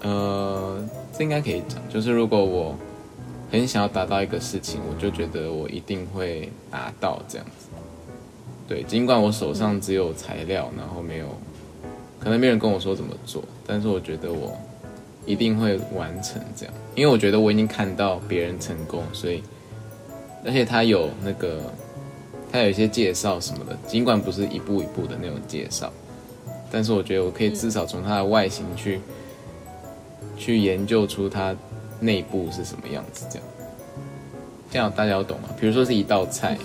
[0.00, 0.82] 呃，
[1.12, 2.74] 这应该可以讲，就是如果我
[3.50, 7.66] 很想要达到一个事情，我就觉得我一定会达到这样子。
[8.66, 11.26] 对，尽管我手上只有材料，然后没有，
[12.20, 14.56] 可能没人跟我说怎么做，但是我觉得我
[15.26, 19.42] 一定会完成这样，因为我觉得我已经看到别人成功，所以，
[20.44, 21.60] 而且他有那个。
[22.50, 25.92] 它有一些介绍什么的，尽管不是一步一步的那种介绍，
[26.70, 29.00] 但是我觉得我可以至少从它的外形去
[30.36, 31.54] 去研究出它
[32.00, 33.48] 内部是什么样子，这样
[34.70, 35.50] 这样大家要懂吗？
[35.60, 36.56] 比如说是一道菜，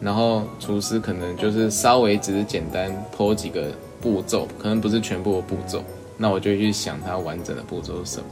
[0.00, 5.82] 然后厨师可能就是稍微只是简单剖几个步骤，可能不是全部的步骤，
[6.16, 8.26] 那我就去想它完整的步骤是什么，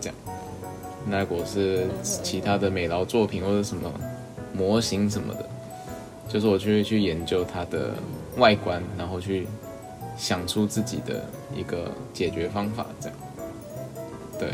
[0.00, 0.16] 这样。
[1.06, 3.92] 那如果是其他的美劳作品或者什么
[4.52, 5.48] 模型什么的。
[6.28, 7.90] 就是我去去研究它的
[8.38, 9.46] 外观，然后去
[10.16, 13.18] 想出自己的一个解决方法，这样。
[14.38, 14.48] 对。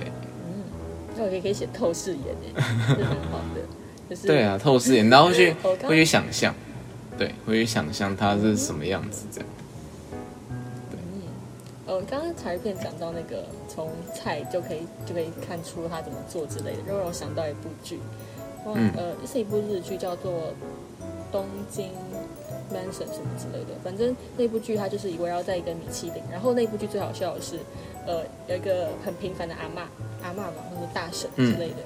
[0.47, 0.65] 嗯，
[1.17, 3.61] 那我也可以写透视眼诶，是很好的。
[4.11, 5.53] 就是对啊，透视眼，然后去
[5.87, 6.55] 会去想象，
[7.17, 9.49] 对，会去想象它是什么样子，这样。
[10.91, 10.99] 对。
[11.87, 18.01] 嗯，刚刚才片讲到那个从菜就可以就可以看出他怎么做之类的，让我想到一部剧，
[18.67, 20.53] 嗯，呃，是一部日剧，叫做。
[21.31, 21.91] 东京
[22.73, 26.23] mansion 什么之类的，反正那部剧它就是围绕在一个米其林。
[26.31, 27.59] 然后那部剧最好笑的是，
[28.07, 29.83] 呃，有一个很平凡的阿妈，
[30.23, 31.77] 阿妈嘛，或者大婶之类的，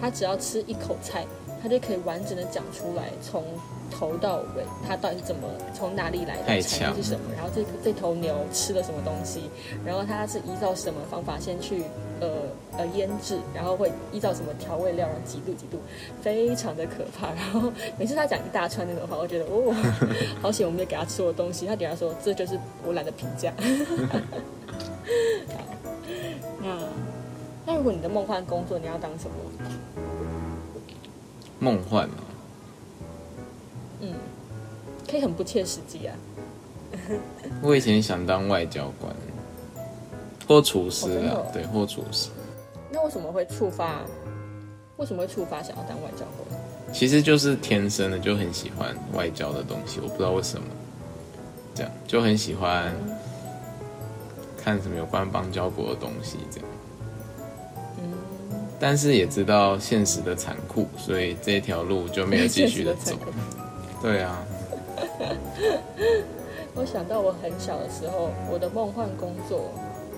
[0.00, 1.26] 她只要吃一口菜，
[1.62, 3.44] 她就可以完整的讲出来，从
[3.90, 5.42] 头到尾，她到底是怎么
[5.74, 9.50] 从哪里来的，产地是什么，然后这这头牛吃了什么东西，
[9.84, 11.84] 然后它是依照什么方法先去。
[12.20, 12.28] 呃
[12.78, 15.78] 呃，腌制，然后会依照什么调味料，然后几度几度，
[16.22, 17.32] 非常的可怕。
[17.38, 19.74] 然后每次他讲一大串那种话，我觉得哦，
[20.42, 21.66] 好险我没有给他吃的东西。
[21.66, 23.52] 他底下说这就是我懒得评价。
[26.62, 26.78] 那
[27.66, 29.34] 那如果你的梦幻工作，你要当什么？
[31.58, 32.20] 梦幻啊？
[34.00, 34.14] 嗯，
[35.10, 36.14] 可以很不切实际啊。
[37.62, 39.14] 我以前想当外交官。
[40.50, 42.28] 或厨师啊，对，或厨师。
[42.90, 44.00] 那为什么会触发？
[44.96, 46.60] 为什么会触发想要当外交官？
[46.92, 50.00] 其实就是天生的，就很喜欢外交的东西。
[50.02, 50.66] 我不知道为什么，
[51.72, 52.92] 这样就很喜欢
[54.58, 56.68] 看什么有关邦交国的东西，这样。
[57.98, 58.10] 嗯。
[58.80, 63.14] 但是也知道现实的残酷，所以这条路就没有继续的走。
[64.02, 64.42] 对啊。
[66.74, 69.70] 我想到我很小的时候，我的梦幻工作。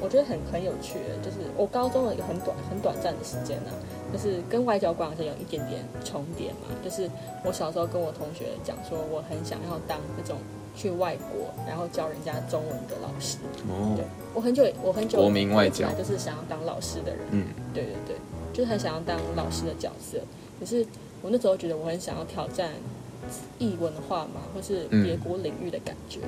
[0.03, 3.71] 我觉得很很有趣，就是我高中的一个很短很短暂的时间呢，
[4.13, 6.67] 就是跟外交官好像有一点点重叠嘛。
[6.85, 7.09] 就是
[7.45, 10.39] 我小时候跟我同学讲说，我很想要当那种
[10.75, 13.39] 去外国然后教人家中文的老师。
[13.69, 17.21] 哦，对我很久我很久国民外交就是想要当老师的人。
[17.31, 18.17] 嗯，对对对，
[18.53, 20.19] 就是很想要当老师的角色。
[20.59, 20.85] 可是
[21.23, 22.73] 我那时候觉得我很想要挑战
[23.61, 26.19] 异文化嘛，或是别国领域的感觉，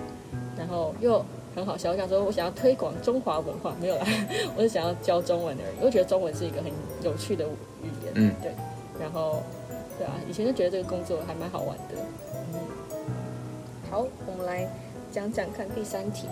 [0.56, 1.24] 然后又。
[1.54, 4.06] 很好笑，我想说，我想要推广中华文化，没有啦，
[4.56, 5.84] 我是想要教中文而已。
[5.84, 6.70] 我觉得中文是一个很
[7.02, 8.52] 有趣的语言，嗯，对。
[9.00, 9.42] 然后，
[9.98, 11.94] 对啊，以前就觉得这个工作还蛮好玩的。
[12.52, 12.60] 嗯，
[13.90, 14.68] 好，我们来
[15.12, 16.26] 讲讲看第三题。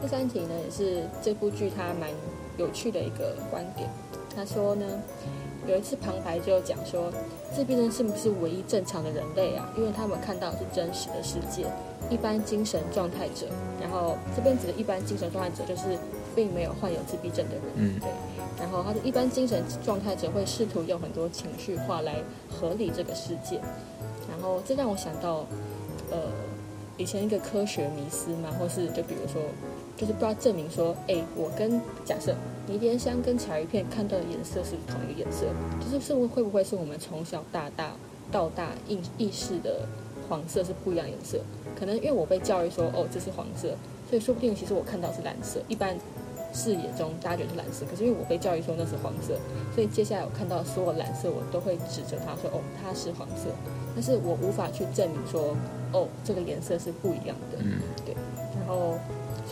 [0.00, 2.10] 第三题呢，也是这部剧它蛮
[2.56, 3.88] 有趣的一个观点。
[4.34, 4.84] 他说呢。
[5.68, 7.08] 有一次旁白就讲说，
[7.54, 9.68] 自闭症是不是唯一正常的人类啊？
[9.76, 11.66] 因为他们看到的是真实的世界，
[12.08, 13.46] 一般精神状态者。
[13.80, 15.98] 然后这边指的一般精神状态者，就是
[16.34, 17.62] 并没有患有自闭症的人。
[17.76, 18.08] 嗯，对。
[18.58, 22.16] 然后他的一般精神状态者会试图用很多情绪化来
[22.48, 23.60] 合理这个世界。
[24.30, 25.44] 然后这让我想到，
[26.10, 26.18] 呃，
[26.96, 29.42] 以前一个科学迷思嘛，或是就比如说。
[29.96, 32.34] 就是不知道证明说，哎，我跟假设
[32.66, 35.46] 迷迭香跟巧鱼片看到的颜色是同一个颜色，
[35.80, 37.92] 就是是会不会是我们从小大大
[38.30, 39.86] 到大意意识的
[40.28, 41.38] 黄色是不一样颜色？
[41.78, 43.68] 可能因为我被教育说，哦，这是黄色，
[44.08, 45.60] 所以说不定其实我看到是蓝色。
[45.68, 45.96] 一般
[46.52, 49.38] 视野中大家觉得是蓝色，可是因为我被教育说那是黄色，
[49.74, 53.50] 所以接下来我看到所有蓝色，我都会指着它说，哦，它是黄色。
[53.94, 55.54] 但是我无法去证明说，
[55.92, 57.58] 哦，这个颜色是不一样的。
[57.58, 58.16] 嗯，对，
[58.58, 58.96] 然后。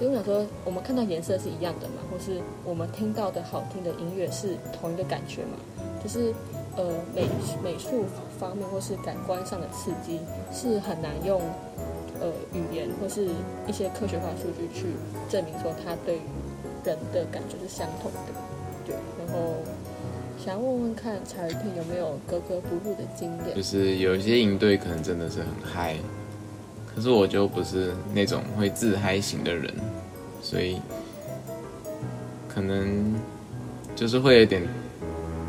[0.00, 5.58] 所以我想说，我们看到颜色是一样的嘛，或是我们听到的好听的音乐是同一个感觉嘛？
[6.02, 6.32] 就是
[6.74, 7.26] 呃美
[7.62, 8.06] 美术
[8.38, 10.18] 方面或是感官上的刺激
[10.50, 11.38] 是很难用
[12.18, 13.28] 呃语言或是
[13.68, 14.86] 一些科学化数据去
[15.28, 16.20] 证明说它对于
[16.82, 18.18] 人的感觉是相同的。
[18.86, 19.56] 对，然后
[20.42, 23.54] 想问问看查尔片有没有格格不入的经验？
[23.54, 25.98] 就是有一些营队可能真的是很嗨，
[27.00, 29.72] 可是我就不是那种会自嗨型的人，
[30.42, 30.78] 所以
[32.46, 33.14] 可能
[33.96, 34.62] 就是会有点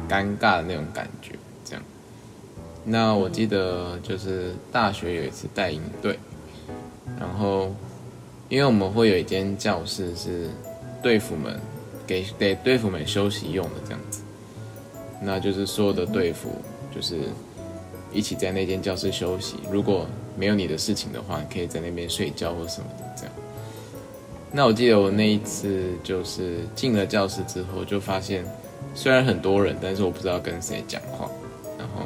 [0.07, 1.33] 尴尬的那种感觉。
[1.65, 1.83] 这样，
[2.85, 6.17] 那我记得就是大学有一次带营队，
[7.19, 7.75] 然后
[8.47, 10.49] 因为我们会有一间教室是
[11.03, 11.59] 队服们
[12.07, 14.21] 给给队服们休息用的这样子。
[15.21, 16.49] 那就是所有的队服，
[16.95, 17.19] 就是
[18.13, 19.57] 一起在那间教室休息。
[19.69, 23.33] 如果没有你的事情的话，你可以在那边睡觉或什么的这样。
[24.51, 28.45] 那我记得我那一次就是进了教室之后，就发现
[28.93, 31.29] 虽然很多人，但是我不知道跟谁讲话。
[31.77, 32.05] 然后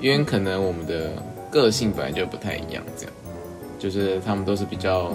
[0.00, 1.12] 因为可能我们的
[1.50, 3.12] 个性本来就不太一样，这样
[3.78, 5.12] 就是他们都是比较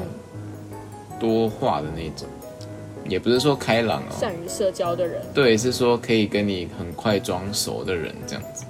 [1.19, 2.27] 多话的那种。
[3.07, 8.65] 也不是说开朗哦，善于社交的人，对，是说可以跟你很快装熟的人这样子。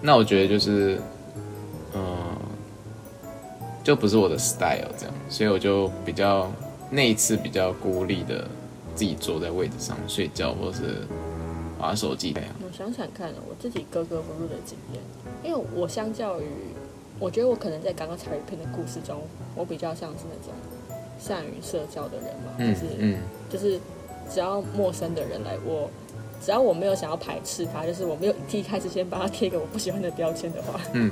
[0.00, 1.02] 那我觉得就是，嗯，
[3.82, 6.50] 就不是我的 style 这样，所以我就比较
[6.90, 8.46] 那一次比较孤立的
[8.94, 11.06] 自己坐在位置上睡觉，或是
[11.78, 12.50] 玩手机这样。
[12.60, 15.02] 我想想看，我自己格格不入的经验，
[15.42, 16.44] 因为我相较于，
[17.18, 19.20] 我觉得我可能在刚刚才一篇的故事中，
[19.54, 20.54] 我比较像是那种。
[21.22, 23.18] 善于社交的人嘛，就是嗯
[23.50, 23.78] 就是
[24.32, 25.86] 只要陌生的人来，我
[26.42, 31.10] 只要我没有想要排斥他，就是我没有一开始先把他贴一个我不喜欢的标签的话，嗯，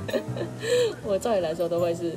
[1.05, 2.15] 我照理来说都会是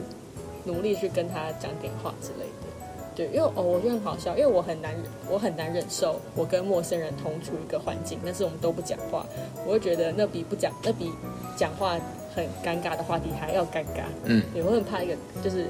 [0.65, 2.69] 努力去跟他讲点话之类的。
[3.15, 9.27] 对，因为哦，我觉得很好笑，因为我很难忍，我很难忍受我跟陌生人同处一个环境，但是我们都不讲话，
[9.67, 11.11] 我会觉得那比不讲，那比
[11.57, 11.99] 讲话
[12.35, 14.05] 很尴尬的话题还要尴尬。
[14.25, 15.67] 嗯，也会很怕一个就是。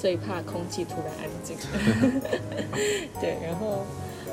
[0.00, 1.54] 最怕空气突然安静。
[3.20, 3.80] 对，然后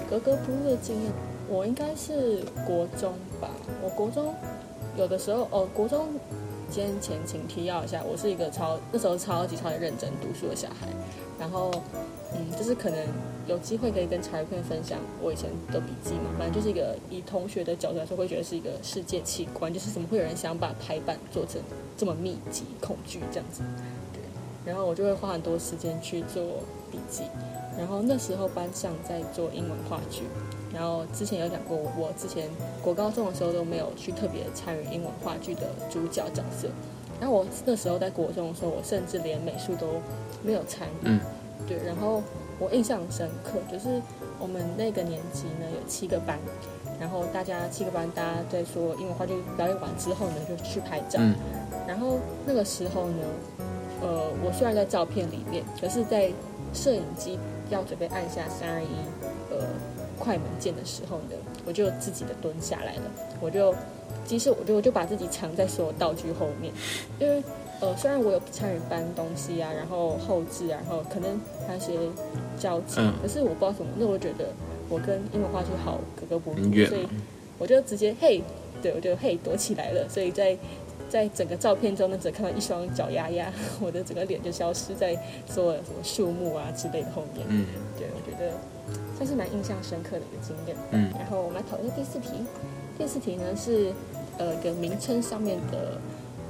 [0.09, 1.11] 格格不入的经验，
[1.49, 3.49] 我应该是国中吧。
[3.83, 4.33] 我国中
[4.95, 6.07] 有的时候，哦，国中
[6.69, 10.87] 间前请提要一下，我是一个超那时候超级超级认真读书的小孩。
[11.39, 11.71] 然后，
[12.33, 12.99] 嗯，就是可能
[13.45, 16.31] 有机会可以跟查尔片分享我以前的笔记嘛。
[16.37, 21.61] 反正就是一个以同学的角度来说，会觉得是一个世界奇观，就是怎么会有人想把排版做成
[21.95, 23.61] 这么密集、恐惧这样子。
[24.11, 24.21] 对
[24.65, 26.43] 然后我就会花很多时间去做
[26.91, 27.23] 笔记，
[27.77, 30.23] 然后那时候班上在做英文话剧，
[30.77, 32.47] 然后之前有讲过，我之前
[32.83, 36.67] 国高中的时候都没有去特别参与英文话剧的主角角色，
[37.19, 39.87] 然后我那时候在国中的时候，我甚至连美术都
[40.43, 41.19] 没有参与，
[41.67, 42.21] 对，然后
[42.59, 43.99] 我印象深刻，就是
[44.39, 46.37] 我们那个年级呢有七个班，
[46.99, 51.19] 然后大家七个班大家在说英文话剧表演完之后呢，就去拍照，
[51.87, 53.23] 然后那个时候呢。
[53.99, 56.31] 呃，我虽然在照片里面，可是，在
[56.71, 57.39] 摄影机
[57.71, 58.93] 要准备按下三二一
[59.49, 59.65] 呃
[60.19, 63.03] 快门键的时候呢，我就自己的蹲下来了。
[63.39, 63.73] 我就，
[64.25, 66.73] 即使我就我就把自己藏在所有道具后面，
[67.19, 67.43] 因为
[67.79, 71.93] 呃，虽然我有参与搬东西啊，然后后置啊，然后可能还有些
[72.57, 74.49] 交集，可是我不知道怎么，那我觉得
[74.89, 77.07] 我跟英文话剧好格格不入，所以
[77.59, 78.41] 我就直接嘿，
[78.81, 80.09] 对我就嘿躲起来了。
[80.09, 80.57] 所以在
[81.09, 85.17] 在整个照片中呢，只看到一双脚丫丫， 我的整个脸就消失在
[85.47, 87.45] 所有什么树木啊之类的后面。
[87.49, 87.65] 嗯，
[87.97, 88.51] 对，我觉得
[89.15, 90.75] 算是蛮印象深刻的一个经验。
[90.91, 92.29] 嗯，然后我们来讨论第四题。
[92.97, 93.93] 第四题呢是
[94.37, 95.99] 呃一个名称上面的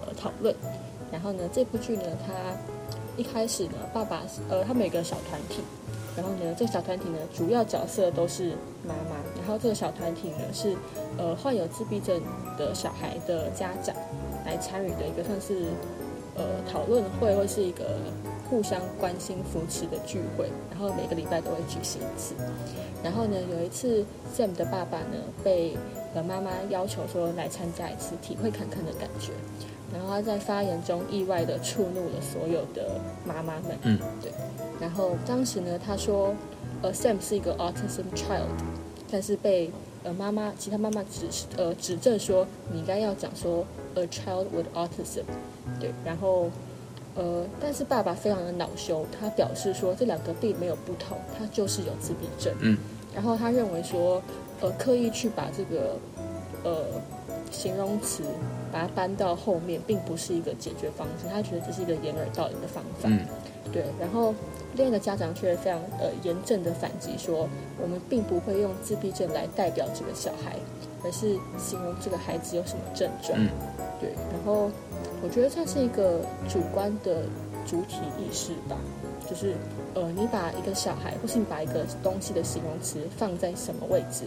[0.05, 0.55] 呃讨论。
[1.11, 2.33] 然后呢，这部剧呢，它
[3.15, 5.61] 一开始呢，爸爸呃，他们有个小团体。
[6.15, 8.49] 然后呢，这个小团体呢，主要角色都是
[8.83, 9.15] 妈妈。
[9.37, 10.75] 然后这个小团体呢，是
[11.17, 12.19] 呃患有自闭症
[12.57, 13.95] 的小孩的家长
[14.47, 15.65] 来参与的一个算是
[16.35, 17.99] 呃讨论会，或是一个
[18.49, 20.49] 互相关心扶持的聚会。
[20.71, 22.33] 然后每个礼拜都会举行一次。
[23.03, 24.05] 然后呢，有一次
[24.35, 25.77] Sam 的爸爸呢，被
[26.15, 29.33] 呃妈妈要求说来参加一次，体会看看的感觉。
[29.93, 33.77] 然后他在发言中意外的触怒了所有的妈妈们。
[33.83, 34.31] 嗯，对。
[34.81, 36.33] 然后当时呢，他说，
[36.81, 38.49] 呃，Sam 是一个 autism child，
[39.09, 39.71] 但是被
[40.07, 43.65] 呃妈妈其他妈妈指呃指正说，你应该要讲说
[43.95, 45.23] a child with autism。
[45.79, 45.91] 对。
[46.05, 46.49] 然后
[47.15, 52.53] 呃，但是爸爸非常的恼羞，他表示说这两个并没有不同，他就是有自闭症。
[52.61, 52.77] 嗯。
[53.13, 54.21] 然后他认为说，
[54.61, 55.97] 呃，刻意去把这个
[56.63, 56.85] 呃。
[57.49, 58.23] 形容词
[58.73, 61.29] 把它搬到后面，并不是一个解决方式。
[61.31, 63.07] 他觉得这是一个掩耳盗铃的方法。
[63.07, 63.21] 嗯，
[63.71, 63.83] 对。
[63.99, 64.33] 然后
[64.75, 67.47] 另一个家长却非常呃严正的反击说
[67.81, 70.55] ：“我们并不会用自闭症来代表这个小孩，
[71.03, 73.49] 而是形容这个孩子有什么症状。”嗯，
[73.99, 74.11] 对。
[74.31, 74.69] 然后
[75.23, 77.23] 我觉得这是一个主观的
[77.65, 78.77] 主体意识吧，
[79.27, 79.55] 就是
[79.95, 84.25] 呃，你把一个小孩，或是你把一个东西的形容词放在什么位置？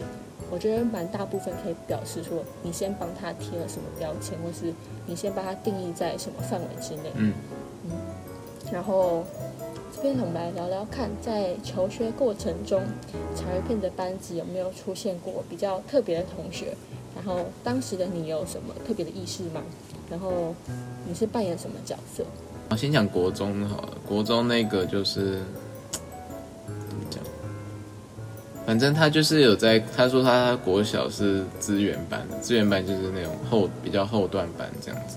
[0.52, 4.74] 我觉得蛮大部分可以表示说，你先帮他贴了什么标签，或是
[5.06, 7.12] 你先把他定义在什么范围之内。
[7.14, 7.56] 嗯嗯。
[8.72, 9.24] 然后
[9.94, 12.82] 这边我们来聊聊看，在求学过程中，
[13.34, 16.74] 茶叶片的班级有没有出现过比较特别的同学？
[17.14, 19.60] 然后当时的你有什么特别的意识吗？
[20.08, 20.54] 然后
[21.06, 22.24] 你是扮演什么角色？
[22.70, 25.40] 我先讲国中好了，国中那个就是
[26.66, 27.22] 怎么讲？
[28.64, 35.16] 反正他就是有在，他说他国小是资源班的，资源班就是那种后比较后段班这样子，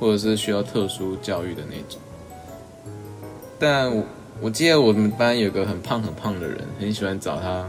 [0.00, 2.00] 或者是需要特殊教育的那种。
[3.58, 4.04] 但我
[4.40, 7.68] 我记得我们班有个很胖很胖的人，很喜欢找他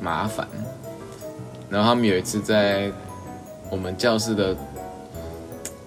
[0.00, 0.46] 麻烦。
[1.68, 2.90] 然后他们有一次在
[3.70, 4.54] 我们教室的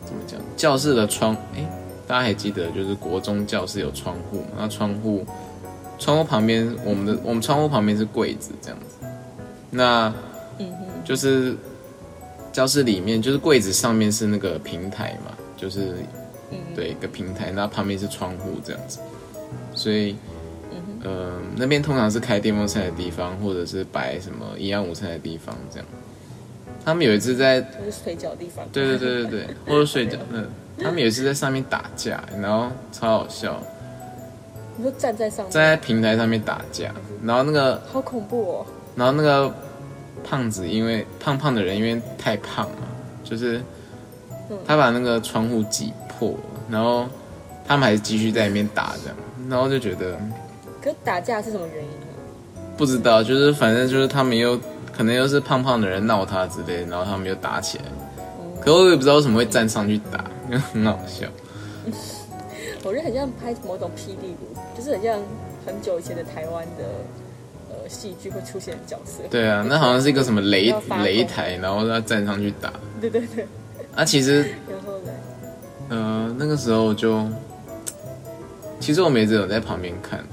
[0.06, 0.40] 怎么讲？
[0.56, 1.66] 教室的窗，哎，
[2.06, 4.58] 大家还记得就是国中教室有窗户嘛？
[4.60, 5.26] 那窗户
[5.98, 9.08] 窗户旁边，我们的我们窗户旁边是柜子这样子。
[9.72, 10.14] 那
[10.58, 10.72] 嗯，
[11.06, 11.56] 就是
[12.52, 15.96] 教室里面就是柜子上面是那个平台嘛，就是
[16.76, 19.00] 对一个平台，那旁边是窗户这样子。
[19.80, 20.14] 所以，
[21.06, 25.88] 呃，那边通常是开电风扇的地方，或者是摆什么营养午餐的地方，这样。
[26.84, 28.66] 他们有一次在，就是睡觉地方。
[28.74, 30.18] 对对对对对， 或者睡觉。
[30.32, 33.58] 嗯，他们有一次在上面打架，然后超好笑。
[34.76, 38.66] 你说站在上面，站在平台上面打架，然后那个好恐怖哦。
[38.98, 39.54] 然后那个
[40.26, 42.78] 胖子，因为胖胖的人因为太胖了，
[43.24, 43.62] 就是
[44.68, 46.36] 他把那个窗户挤破，
[46.70, 47.08] 然后
[47.66, 49.18] 他们还是继续在里面打这样。
[49.50, 50.18] 然后就觉得，
[50.82, 52.06] 可打架是什么原因呢？
[52.78, 54.58] 不知道，就是反正就是他们又
[54.96, 57.84] 可能又是胖胖的人闹他之类，然后他们又打起来。
[58.62, 61.28] 可我也不知道为什么会站上去打，因为很好笑。
[62.84, 65.20] 我觉得很像拍某种霹雳舞，就是很像
[65.66, 66.84] 很久以前的台湾的
[67.70, 69.24] 呃戏剧会出现的角色。
[69.30, 72.72] 对啊，那好像是一个什么擂擂台，然后他站上去打。
[73.02, 73.46] 对对对。
[73.96, 75.12] 啊，其实然后呢？
[75.90, 77.28] 呃，那个时候就。
[78.80, 80.24] 其实我没只有在旁边看，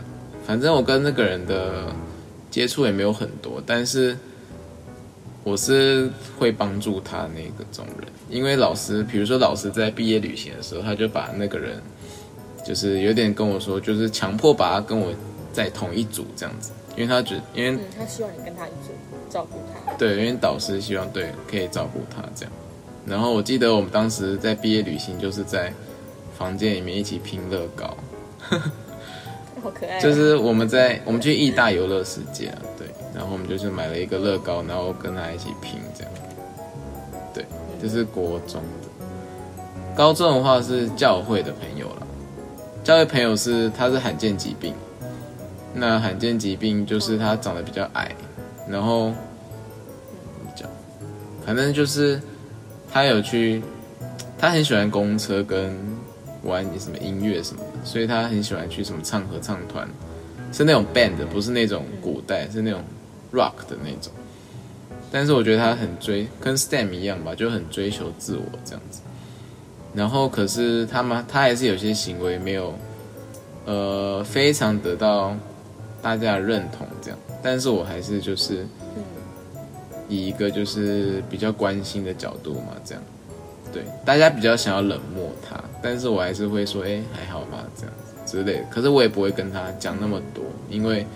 [0.46, 1.92] 反正我跟那个人的
[2.50, 4.16] 接触也没有很多，但是
[5.42, 11.82] 我是会帮助他那个种人，因为老师，比如说老师在毕业旅行的时候，他就把那个人，
[12.64, 15.12] 就是有点跟我说，就是强迫把他跟我
[15.52, 18.92] 在同一组这样子，因为他觉，因为他希望你跟他一组
[19.28, 22.52] 照顾他，对，因为导师希望对可以照顾他这样，
[23.04, 25.72] 然后我记得我们当时在毕业旅行就是在
[26.38, 27.96] 房间里面一起拼乐高。
[29.62, 29.98] 好可爱！
[30.00, 36.12] 就是我们在我们去义大游乐世界啊，对，然后我们就是买了一个乐高，然后跟他一起拼这样。
[37.34, 37.44] 对，
[37.80, 39.04] 这是国中的。
[39.96, 42.06] 高中的话是教会的朋友了，
[42.84, 44.74] 教会朋友是他是罕见疾病，
[45.74, 48.14] 那罕见疾病就是他长得比较矮，
[48.68, 49.12] 然后
[50.54, 50.68] 讲？
[51.44, 52.20] 反正就是
[52.92, 53.62] 他有去，
[54.38, 55.76] 他很喜欢公车跟。
[56.42, 59.88] 玩什么音乐什么，所以他很喜欢去什么唱合唱团，
[60.52, 62.82] 是那种 band，不是那种古代，是那种
[63.32, 64.12] rock 的那种。
[65.12, 69.00] 但是我觉得他很追，跟 Stem 一样吧，就很追求自我这样子。
[69.94, 72.74] 然后可是他们他还是有些行为没有，
[73.64, 75.34] 呃，非常得到
[76.02, 77.18] 大家的认同这样。
[77.40, 78.66] 但是我还是就是
[80.08, 83.02] 以一个就是比较关心的角度嘛，这样。
[83.76, 88.64] 对，大家比较想要冷漠他，但是我还是会说，哎，还好吧，这样子之类的。
[88.70, 91.06] 可是我也不会跟他讲那么多，因为，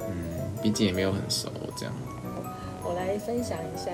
[0.00, 0.14] 嗯，
[0.62, 1.92] 毕竟也没有很熟，这样。
[2.82, 3.90] 我来分享一下，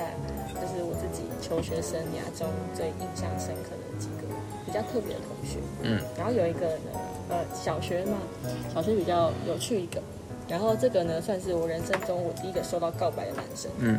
[0.55, 4.33] 就是我自己求学生涯中最印象深刻的几个
[4.65, 5.59] 比较特别的同学。
[5.83, 5.99] 嗯。
[6.17, 6.91] 然后有一个呢，
[7.31, 8.19] 呃，小学嘛，
[8.73, 10.01] 小学比较有趣一个。
[10.49, 13.71] 然后这个呢，算是我人生中我第一个收到告白的男生。
[13.79, 13.99] 嗯。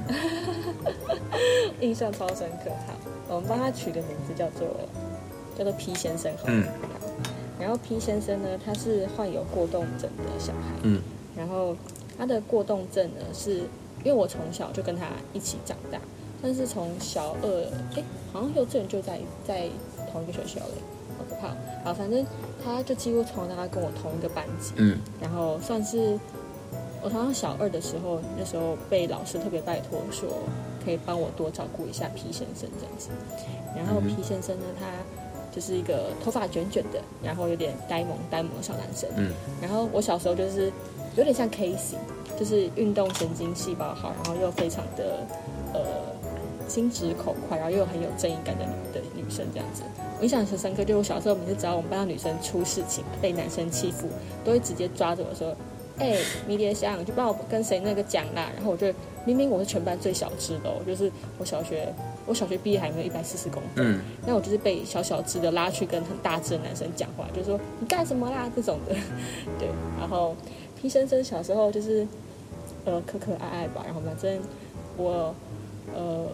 [1.80, 2.94] 印象超深刻，好。
[3.36, 4.68] 我们帮他取个名字叫做
[5.58, 6.66] 叫做 P 先生，嗯，
[7.60, 11.02] 然后 P 先生呢，他是患有过动症的小孩，嗯，
[11.36, 11.76] 然后
[12.18, 13.60] 他的过动症呢，是
[14.04, 15.98] 因为我从小就跟他一起长大，
[16.42, 17.64] 但是从小二，
[17.96, 19.70] 哎，好像幼稚园就在在
[20.12, 20.74] 同一个学校嘞，
[21.18, 21.56] 好可怕，
[21.86, 22.26] 好，反正
[22.64, 26.20] 他就几乎从小他跟我同一个班级，嗯，然后算是
[27.02, 30.28] 我好像小二的时候，那时候被老师特别拜托说。
[30.84, 33.10] 可以帮我多照顾一下皮先生这样子，
[33.76, 34.88] 然后皮先生呢，他
[35.54, 39.10] 就是一个头发卷卷的，然后有点呆萌呆萌的小男生。
[39.18, 40.72] 嗯，然后我小时候就是
[41.16, 42.00] 有点像 K 型，
[42.40, 45.28] 就是运动神经细胞好，然后又非常的
[45.74, 45.82] 呃
[46.68, 49.84] 心直口快，然后又很有正义感的女的女生这样子。
[50.20, 54.08] 我印象很深刻，就我小时候每次只要我们班的女生出事情，被男生欺负，
[54.46, 55.54] 都会直接抓着我说
[56.00, 56.16] ：“哎，
[56.48, 58.50] 迷迭香，就帮我跟谁那个讲啦。
[58.56, 58.88] 然后我就
[59.26, 61.94] 明明我是全班最小只的，就是我小学
[62.26, 68.96] 我小学毕业还没有一百四十公分，嗯，那我就是被小小只的拉去跟很大只的男生讲话，就说你干什么啦这种的，
[69.60, 69.68] 对。
[70.00, 70.36] 然后
[70.82, 72.08] P 先生小时候就是
[72.86, 74.40] 呃可可爱爱吧，然后反正
[74.98, 75.34] 我
[75.96, 76.26] 呃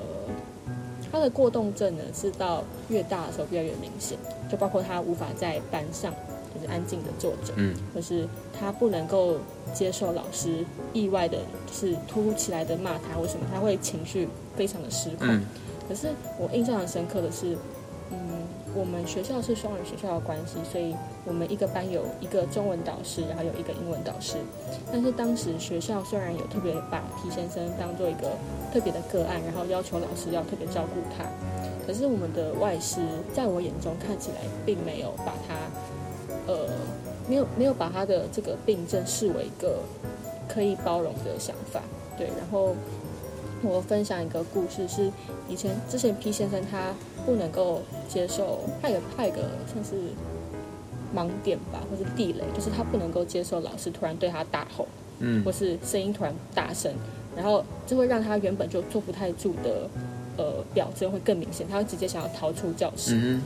[1.12, 4.18] 他的过动症呢是到越大的时候越来越明显，
[4.50, 6.14] 就包括他无法在班上。
[6.58, 8.28] 就是安静的坐着，嗯，可是
[8.58, 9.38] 他不能够
[9.74, 11.38] 接受老师意外的，
[11.68, 15.28] 就是突如其来的骂他，为什么他会情绪非常的失控？
[15.88, 17.56] 可是我印象很深刻的是，
[18.12, 18.18] 嗯，
[18.76, 20.96] 我们学校是双语学校的关系，所以
[21.26, 24.36] 我们一个班有一个中文导师，然后有一个英文导师。
[24.92, 28.32] 但是当时学校虽然有特别把皮先生当做一个
[28.74, 31.24] 特别的个案，然后要求老师要特别照顾他，
[31.86, 33.00] 可是我们的外师
[33.34, 35.56] 在我眼中看起来并没有把他。
[36.48, 36.66] 呃，
[37.28, 39.80] 没有没有把他的这个病症视为一个
[40.48, 41.82] 可以包容的想法，
[42.18, 42.28] 对。
[42.28, 42.74] 然后
[43.62, 45.12] 我分享一个故事，是
[45.50, 46.94] 以前之前 P 先生他
[47.26, 49.42] 不能够接受，他有他有个
[49.72, 49.96] 算是
[51.14, 54.88] 盲点吧，或是地雷，就是他不能够接受老师突然对他大吼，
[55.20, 56.94] 嗯，或是声音突然大声，
[57.36, 59.90] 然后就会让他原本就坐不太住的
[60.38, 63.38] 呃表征会更明显，他会直接想要逃出教室。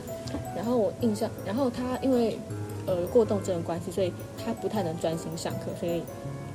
[0.54, 2.38] 然后我印象，然后他因为。
[2.86, 4.12] 呃，过动症的关系，所以
[4.44, 6.02] 他不太能专心上课，所以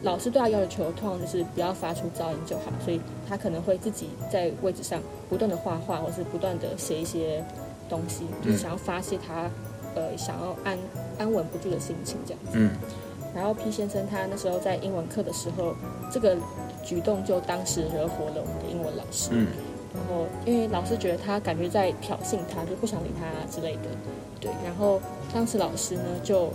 [0.03, 7.43] 老师对他要求通常就是不要发出噪音就好，所以他可能会自己在位置上不断的画画，或是不断的写一些
[7.89, 9.49] 东西，就是想要发泄他
[9.95, 10.77] 呃想要安
[11.17, 12.51] 安稳不住的心情这样子。
[12.53, 12.71] 嗯。
[13.35, 15.75] 然后 P 先生他那时候在英文课的时候，
[16.11, 16.35] 这个
[16.83, 19.29] 举动就当时惹火了我们的英文老师。
[19.31, 19.47] 嗯。
[19.97, 23.89] 然后因为老师觉得他感觉在挑衅他，就不想理他之类的。
[24.39, 25.01] 对，然后
[25.33, 26.49] 当时老师呢就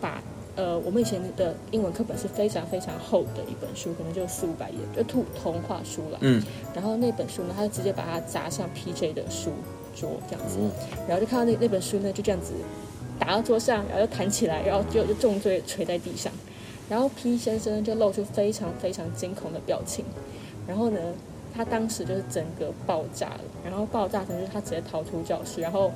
[0.00, 0.22] 把
[0.54, 6.18] 呃我们以前的英文课本是非常非常厚的一本书，可能就四五百页，就童童话书了。
[6.20, 6.42] 嗯。
[6.74, 9.50] 然后那本书呢，他就直接把它砸向 PJ 的书
[9.94, 10.58] 桌这样子，
[11.08, 12.52] 然后就看到那那本书呢就这样子
[13.18, 16.32] 打到桌上，然后就弹起来，然后就就重罪垂在地上，
[16.88, 20.04] 然后 P 先生就露出非常非常惊恐的表情，
[20.68, 21.00] 然后呢，
[21.54, 25.90] 他当时就是整个爆炸了，然后爆炸成就是他直接逃出教室，然后。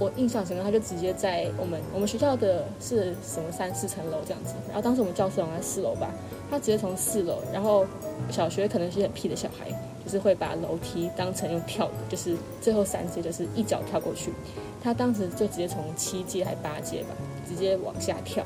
[0.00, 6.08] 我印象深刻，他就直接在我们我们学校的是什么三四层楼这样子，然后当时我们教室好像在四楼吧，
[6.48, 7.84] 他直接从四楼，然后
[8.30, 9.66] 小学可能是很屁的小孩，
[10.04, 14.32] 就是会把楼梯当成用跳的，就是最后三阶就是一脚跳过去，
[14.80, 17.08] 他当时就直接从七阶还八阶吧，
[17.48, 18.44] 直接往下跳，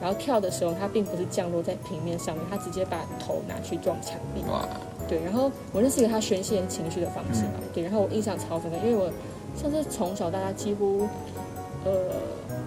[0.00, 4.40] 然后跳的时候他并不是降落在平面上面，他直接把头拿去撞墙壁，
[5.12, 9.12] 对，然后我那是一个他宣泄情绪的方式嘛，对，然后我印象超深刻，因为我。
[9.54, 11.06] 像是从小大家几乎，
[11.84, 11.92] 呃，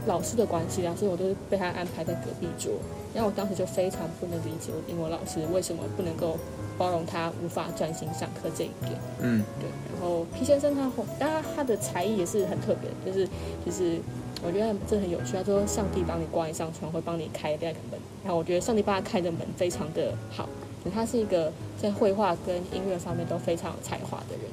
[0.05, 2.73] 老师的关系啊，所以我都是被他安排在隔壁桌。
[3.11, 6.37] 然后我当时就非常不能理解，我英文老师为什么不能够
[6.77, 8.91] 包容他无法专心上课这一点。
[9.19, 9.67] 嗯，对。
[9.91, 13.27] 然后皮先生他，当然他的才艺也是很特别，就是
[13.65, 13.97] 就是
[14.45, 15.33] 我觉得这很有趣。
[15.33, 17.99] 他说上帝帮你关一扇窗，会帮你开另一个门。
[18.23, 20.47] 然后我觉得上帝帮他开的门非常的好。
[20.91, 24.45] 他是一个在绘画跟音乐方面都非常有才华的人。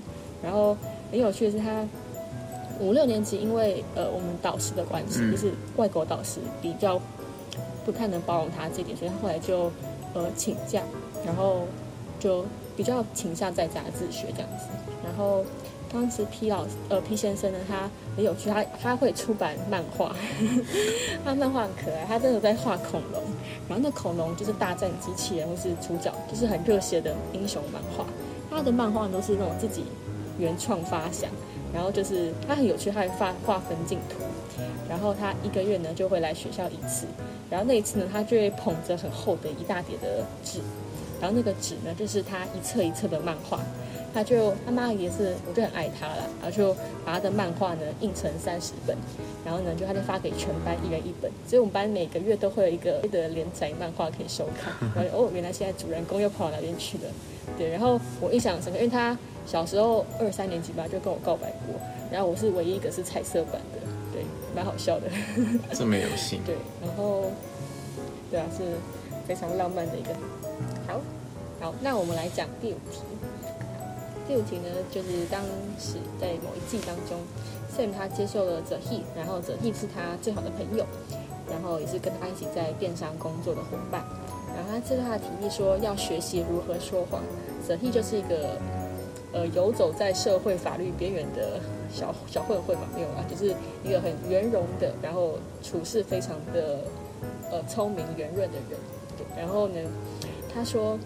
[0.42, 0.76] 然后
[1.10, 1.86] 很有趣的是他。
[2.80, 7.00] 五六年级，因为呃我们导师的关系，就是外国导师比较
[7.84, 9.70] 不太能包容他这点，所以他后来就
[10.14, 10.82] 呃请假，
[11.24, 11.60] 然后
[12.18, 14.66] 就比较倾向在家自学这样子。
[15.04, 15.44] 然后
[15.92, 20.14] 当时 P 老呃 P 先生呢，他很有趣，他他会出版漫画，
[21.24, 23.22] 他漫画很可爱，他真的在画恐龙，
[23.68, 28.06] 然后那恐龙就是大战机器人或是主角，就是很热血的英雄漫画。
[28.50, 29.84] 他的漫画都是那种自己
[30.38, 31.30] 原创发想。
[31.74, 34.18] 然后就是他很有趣，他会画画分镜图，
[34.90, 37.06] 然后他一个月呢就会来学校一次，
[37.48, 40.60] 然后那一次呢他就会捧着很厚的一大叠的纸，
[41.18, 43.58] 然后那个纸呢就是他一册一册的漫画，
[44.12, 48.96] 他就他妈也是我就很爱他了，然后就把他的漫画呢印成三十本，
[49.44, 57.04] 然后呢就他就发给全班一人一本，所以我们班每个月都会有一个的连载漫画可以收看，然后哦原来现在主人公又跑到哪边去了，
[57.58, 59.16] 对，然后我印象深刻，因为他。
[59.44, 61.74] 小时候二三年级吧，就跟我告白过，
[62.12, 63.80] 然后我是唯一一个是彩色版的，
[64.12, 64.22] 对，
[64.54, 65.08] 蛮好笑的。
[65.74, 66.40] 这么有心。
[66.46, 67.24] 对，然后，
[68.30, 68.62] 对啊，是
[69.26, 70.10] 非常浪漫的一个。
[70.86, 71.00] 好，
[71.60, 73.00] 好，那我们来讲第五题。
[74.26, 75.42] 第五题呢，就是当
[75.78, 77.20] 时在某一季当中
[77.76, 80.84] ，Sam 他接受了 The He，然后 The He 是他最好的朋友，
[81.50, 84.02] 然后也是跟他一起在电商工作的伙伴。
[84.54, 87.22] 然后他接受他的提议说要学习如何说谎。
[87.66, 88.58] The He 就是一个。
[89.34, 91.58] 呃，游走在社会法律边缘的
[91.90, 96.80] 小小混混嘛，没有啊，就是一个很圆融的，然后处事非常的
[97.50, 98.78] 呃聪明圆润的人。
[99.34, 99.80] 然后呢，
[100.52, 100.98] 他说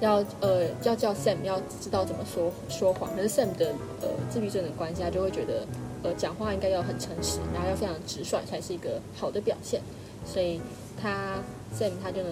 [0.00, 3.72] 要呃要叫 Sam 要知道怎么说说谎，可是 Sam 的
[4.02, 5.66] 呃自闭症的关系，他就会觉得
[6.02, 9.80] 呃讲话应该要很诚实，然后要非常直率才是一个好的表现，
[10.24, 10.60] 所以
[11.00, 11.38] 他
[11.78, 12.30] Sam 他就呢。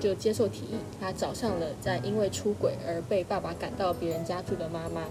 [0.00, 5.02] 就接受提议，他找上了在因为出轨而被爸爸赶到别人家住的妈妈，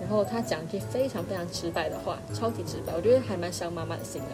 [0.00, 4.28] 然后他讲一句非常非常直白的话，超级直白，我觉得还蛮伤妈妈的心的。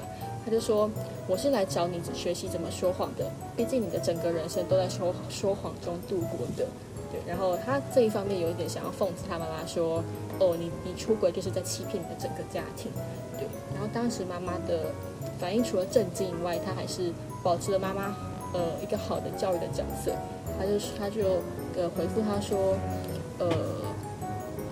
[0.45, 0.91] 他就说
[1.27, 6.67] ：“我是来找你学习怎么说谎的，毕竟你的整个人生都在说说谎中度过的。”
[7.27, 10.03] 然后他这一方面有一点想要讽刺他妈妈说
[10.41, 12.91] ：“哦，你你出轨就是在欺骗你的整个家庭。”
[13.39, 14.87] 对，然后当时妈妈的
[15.39, 17.13] 反应除了震惊以外，他还是
[17.43, 18.15] 保持了妈妈。
[18.55, 20.13] 呃，一个好的教育的角色，
[20.57, 21.43] 他就他就
[21.77, 22.77] 呃回复他说，
[23.41, 23.51] 呃，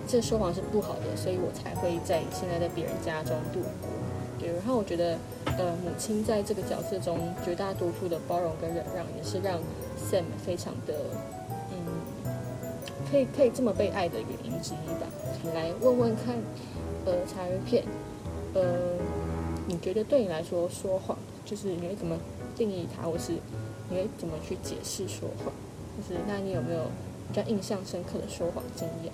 [0.07, 3.89] 这说谎是不好的，所以我才会在现在在别人家中度过。
[4.39, 5.17] 对，然后我觉得，
[5.57, 9.59] 呃，母亲在这个角色中绝大多数的包容跟忍让，也是让
[9.99, 10.93] Sam 非常的，
[13.13, 15.05] 可以可以这么被爱的原因之一吧。
[15.53, 16.35] 来问问看，
[17.05, 17.83] 呃，茶鱼片，
[18.55, 18.63] 呃，
[19.67, 22.17] 你觉得对你来说说谎，就是你会怎么
[22.55, 23.33] 定义它，或是？
[23.89, 25.53] 你会怎么去解释说谎？
[25.95, 26.85] 就是那你有没有
[27.27, 29.13] 比较印象深刻的说谎经验？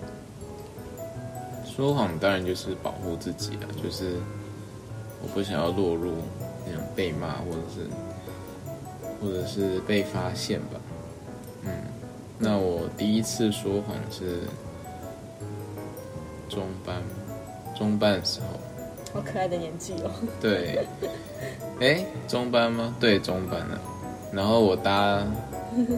[1.66, 4.14] 说谎当然就是保护自己了，就是
[5.22, 6.12] 我不想要落入
[6.66, 7.86] 那种被骂，或者是
[9.20, 10.80] 或者是被发现吧。
[11.64, 11.70] 嗯，
[12.42, 14.40] 那我第一次说谎是
[16.48, 16.96] 中班
[17.76, 20.10] 中班的时候，好可爱的年纪哦。
[20.40, 20.86] 对，
[21.80, 22.96] 哎，中班吗？
[22.98, 23.78] 对，中班啊。
[24.32, 25.22] 然后我搭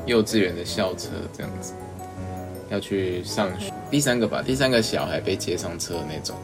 [0.05, 1.74] 幼稚园的校车，这样子
[2.70, 3.72] 要去上学。
[3.88, 6.34] 第三个吧，第三个小孩被接上车那种。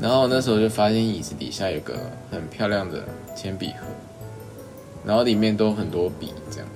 [0.00, 1.98] 然后那时候就发现椅子底下有个
[2.30, 3.04] 很漂亮的
[3.34, 3.86] 铅笔盒，
[5.04, 6.68] 然后里面都很多笔这样。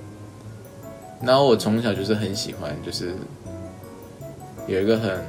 [1.21, 3.13] 然后我从小就是很喜欢，就是
[4.67, 5.19] 有一个很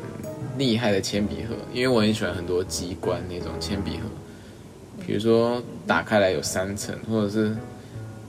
[0.58, 4.04] 厉害的铅笔盒，因为我很喜欢很多机关那种铅笔盒，
[5.06, 7.56] 比如说打开来有三层，或者是。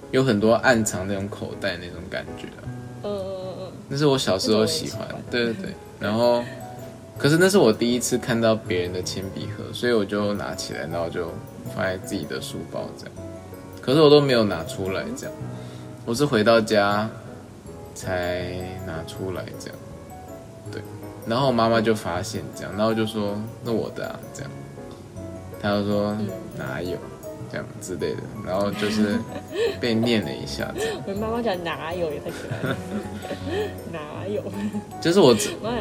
[0.10, 2.48] 有很多暗藏那种口袋那种感觉，
[3.04, 5.74] 嗯嗯嗯那是我小时候喜欢，对对对。
[6.00, 6.42] 然后，
[7.18, 11.28] 可是那是我第一次看到别人的铅笔盒，所以我就拿起来，然后就
[11.76, 13.14] 放在自己的书包这样。
[13.82, 15.36] 可是我都没有拿出来这样，
[16.06, 17.10] 我是回到家
[17.98, 18.52] 才
[18.86, 19.78] 拿出来这样。
[20.72, 20.82] 对，
[21.26, 23.36] 然后我妈妈就发现这样，然后就说
[23.66, 24.52] ：“那我的啊，这样。”
[25.60, 26.16] 她就说
[26.56, 26.96] ：“哪有？”
[27.50, 29.18] 这样之类的，然后就是
[29.80, 30.70] 被念了一下。
[31.06, 32.78] 我妈妈讲哪有也太可爱了，
[33.94, 34.44] 哪有？
[35.00, 35.34] 就是我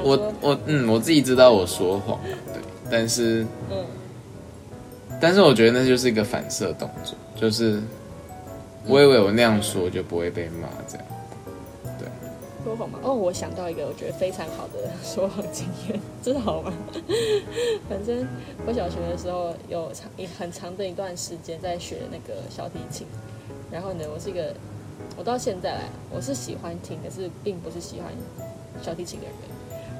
[0.04, 2.20] 我我嗯，我自己知道我说谎，
[2.54, 3.84] 对，但是嗯，
[5.20, 7.82] 但是我觉得那就是一个反射动作，就是
[8.86, 11.04] 我以为我那样说就不会被骂，这样。
[12.66, 12.98] 说谎吗？
[13.00, 16.72] 哦，我想到一个我觉得非常好的说谎经验，这是好吗？
[17.88, 18.26] 反正
[18.66, 23.06] 我小学的时候有长一很长的一段时间在学那个小提琴，
[23.70, 24.52] 然后呢，我是一个
[25.16, 28.12] 我到现在来我是喜欢听，可是并不是喜欢
[28.82, 29.34] 小提琴的人。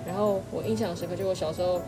[0.07, 1.81] 然后我印象深刻，就我小时候。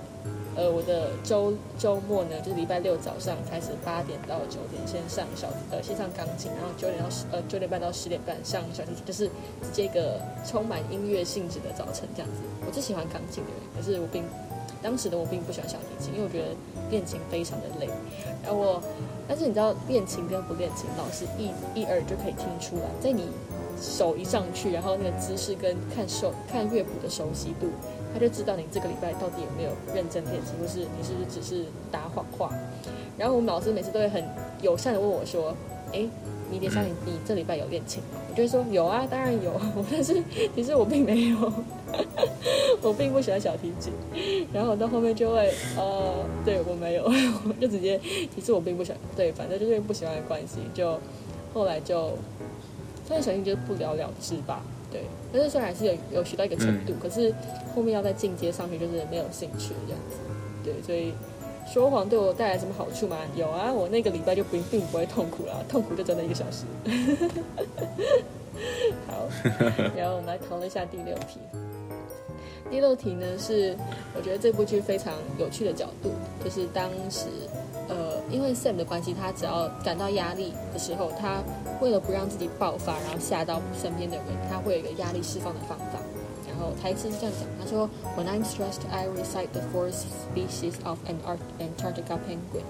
[0.56, 9.28] 呃，我的周周末呢，就是礼拜六早上开始八点到九点，先上小呃先上钢琴，然后九点到十呃九点半到十点半上小提琴，就是
[9.62, 12.40] 直接一个充满音乐性质的早晨这样子。
[12.66, 14.24] 我最喜欢钢琴的人，可是我并
[14.82, 16.46] 当时的我并不喜欢小提琴，因为我觉得
[16.90, 17.88] 练琴非常的累。
[18.42, 18.82] 然后我，
[19.28, 23.28] 但是你知道练琴跟不练琴，老师一一耳就可以听出来，在你
[23.80, 27.68] 手一上去，然后那个姿势跟看手看乐谱的熟悉度。
[28.12, 32.52] 他就知道你这个礼拜到底有没有认真练习，或是你是不是只是打谎话。
[33.16, 34.24] 然后我们老师每次都会很
[34.62, 35.54] 友善的问我说
[35.92, 36.06] ：“哎，
[36.50, 39.52] 你点上你你这礼拜有练琴吗？”我就会说：“有啊，当然有。
[39.90, 40.22] ”但是
[40.54, 41.36] 其实我并没有，
[42.80, 43.92] 我并不喜欢小提琴。
[44.54, 48.00] 然后到后面就会呃，对我没有，我就直接
[48.34, 50.98] 其实我并不喜欢，对，反正就是不喜欢的关系，就
[51.52, 52.16] 后来就
[53.06, 54.62] 所以小提琴就不了了之吧。
[54.90, 57.34] 对，但是虽然还是有有学到一个程度，可是
[57.74, 60.16] 后面要再进阶上去，就是没有兴趣这样子。
[60.64, 61.12] 对，所以
[61.70, 63.18] 说谎对我带来什么好处吗？
[63.36, 66.64] 有啊，我那个礼拜就并并不会痛苦了，痛苦就真的一个小时。
[69.06, 69.28] 好，
[69.96, 71.38] 然后我们来讨论一下第六题。
[72.70, 73.74] 第六题呢是
[74.16, 76.10] 我觉得这部剧非常有趣的角度，
[76.42, 77.26] 就是当时。
[77.88, 81.42] 呃，因为 Sam 的关系，他只要感到压力的时候，他
[81.80, 85.98] 为了不让自己爆发，然后吓到身边的人，他会有一个压力释放的方法。
[86.46, 91.16] 然然后台词是这样讲，他说：“When I'm stressed, I recite the four species of an
[91.60, 92.64] Antarctica penguin。”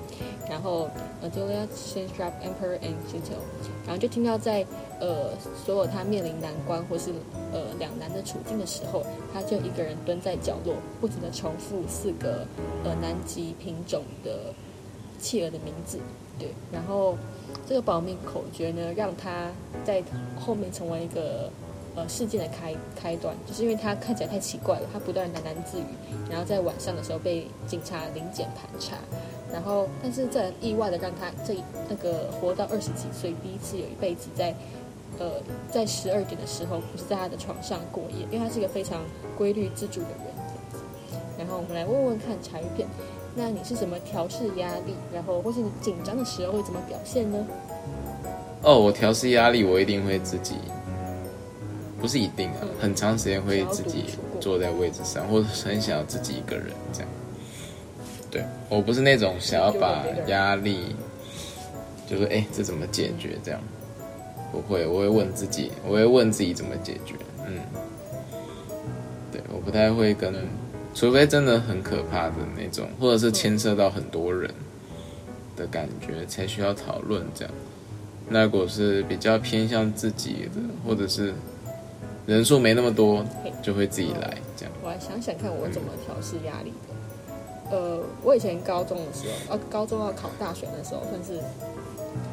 [0.47, 0.91] 然后
[1.25, 3.41] Adelia, Satrap, Emperor, and Gentle。
[3.87, 4.67] 然后就听到在
[5.01, 5.31] 呃
[5.65, 7.13] 所有他面临难关或是
[7.51, 9.03] 呃两难的处境的时候，
[9.33, 12.47] 他就一个人蹲在角落，不停的重复四个
[12.85, 14.53] 呃南极品种的
[15.19, 15.99] 企鹅的名字。
[16.39, 17.17] 对，然后
[17.67, 19.51] 这个保命口诀呢，让他
[19.85, 20.03] 在
[20.39, 21.51] 后面成为一个。
[21.97, 25.85] 呃，事件的开开端，就是因为他看起来太奇怪了，他不断喃喃自语，
[26.31, 28.99] 然后在晚上的时候被警察临检盘查，
[29.53, 31.57] 然后，但是这意外的让他这
[31.89, 34.55] 那个活到二十几岁，第一次有一辈子在，
[35.19, 35.43] 呃，
[35.73, 39.03] 在十二点的时候不是在他的床上过夜，因为他是一个非常
[39.37, 41.19] 规律自主的人。
[41.37, 42.87] 然后我们来问问看茶鱼片，
[43.39, 44.95] 那你是怎么调试压力？
[45.15, 47.47] 然后或是你紧张的时候会怎么表现呢？
[48.63, 50.57] 哦，我调试压力，我一定会自己。
[52.01, 54.05] 不是一定啊，很长时间会自己
[54.41, 57.09] 坐在位置上，或者很想要自己一个人这样。
[58.31, 60.95] 对我不是那种想要把压力，
[62.07, 63.61] 就是哎，这怎么解决这样？
[64.53, 67.15] 不会，我会问自己，我会问自己怎么解决。
[67.47, 67.59] 嗯，
[69.33, 70.33] 对，我不太会跟，
[70.99, 74.53] 除非真的很可怕的那种，或者是牵涉到很多人
[75.55, 77.55] 的感觉才需要讨论这样。
[78.29, 81.33] 那如果是比较偏向自己的，或者是。
[82.27, 83.25] 人数没那么多，
[83.63, 84.75] 就会自己来这样。
[84.85, 87.75] 我来想想看，我怎么调试压力的。
[87.75, 91.43] 呃，我以前高中的时候，呃，高中要考大学的时候，算是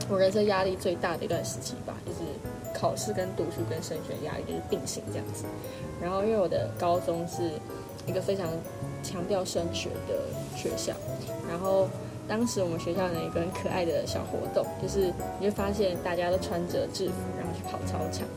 [0.10, 1.94] 我人生压力最大的一段时期吧。
[2.06, 2.20] 就是
[2.78, 5.46] 考试跟读书跟升学压力就是并行这样子。
[6.02, 7.52] 然后因为我的高中是
[8.06, 8.48] 一个非常
[9.04, 10.16] 强调升学的
[10.56, 10.94] 学校，
[11.50, 11.88] 然后
[12.28, 18.28] 当时我们学校有一个很可爱的小活动，就是你会发现大家都穿着制服，然后去跑操场。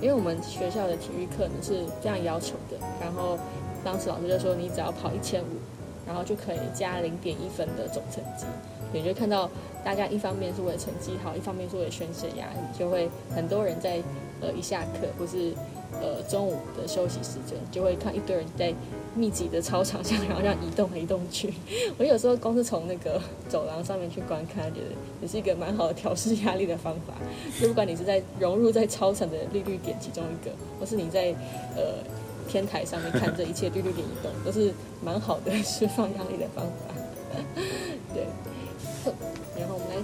[0.00, 3.38] 因为我们学校的体育课呢是这样要求的，然后
[3.84, 5.58] 当时老师就说你只要跑一千五，
[6.06, 8.46] 然后就可以加零点一分的总成绩。
[8.92, 9.50] 你就看到
[9.84, 14.00] 大家一方面是为了成绩好，一方面是为了宣泄压力，就会很多人在
[14.40, 15.52] 呃一下课或是
[16.00, 18.72] 呃中午的休息时间，就会看一堆人在。
[19.14, 21.52] 密集的操场上，然后这样移动来移动去。
[21.98, 24.86] 我有时候光是从那个走廊上面去观看，觉得
[25.20, 27.14] 也是一个蛮好的调试压力的方法。
[27.60, 31.34] 就不管你是在融入在操场的绿绿点其中一个，或是你在
[31.74, 31.94] 呃
[32.46, 34.72] 天台上面看这一切绿绿点移动，都是
[35.02, 36.94] 蛮好的释放压力的方法。
[38.14, 38.24] 对。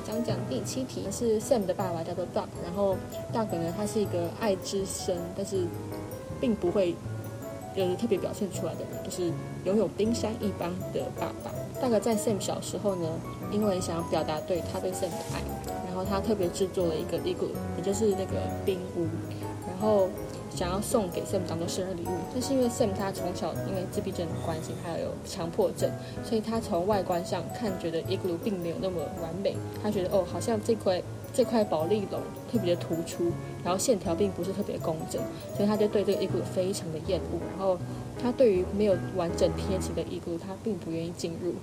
[0.06, 2.96] 讲讲第七题，是 Sam 的爸爸叫做 Doug，然后
[3.32, 5.66] Doug 呢，他是一个爱之深，但是
[6.40, 6.94] 并不会。
[7.76, 9.32] 就是特别表现出来的人，就是
[9.64, 11.50] 拥有冰山一般的爸爸。
[11.82, 13.08] 大概在 Sam 小时候呢，
[13.50, 15.42] 因为想要表达对他对 Sam 的爱，
[15.84, 19.08] 然后他特别制作了一个 ego 也就是那个冰屋，
[19.66, 20.08] 然后
[20.54, 22.16] 想要送给 Sam 当做生日礼物。
[22.32, 25.90] 但是因为 Sam 他从小因为自闭症的关系，还有强迫症，
[26.24, 29.56] 所以他从外观上看觉得 igloo 并没有那么完美。
[29.82, 31.02] 他觉得哦，好像这块。
[31.36, 33.32] 这块保利龙特别的突出，
[33.64, 35.20] 然后线条并不是特别工整，
[35.56, 37.40] 所以他就对这个衣柜非常的厌恶。
[37.50, 37.76] 然后
[38.22, 41.54] 他对于没有完整贴齐的衣柜，他并不愿意进入，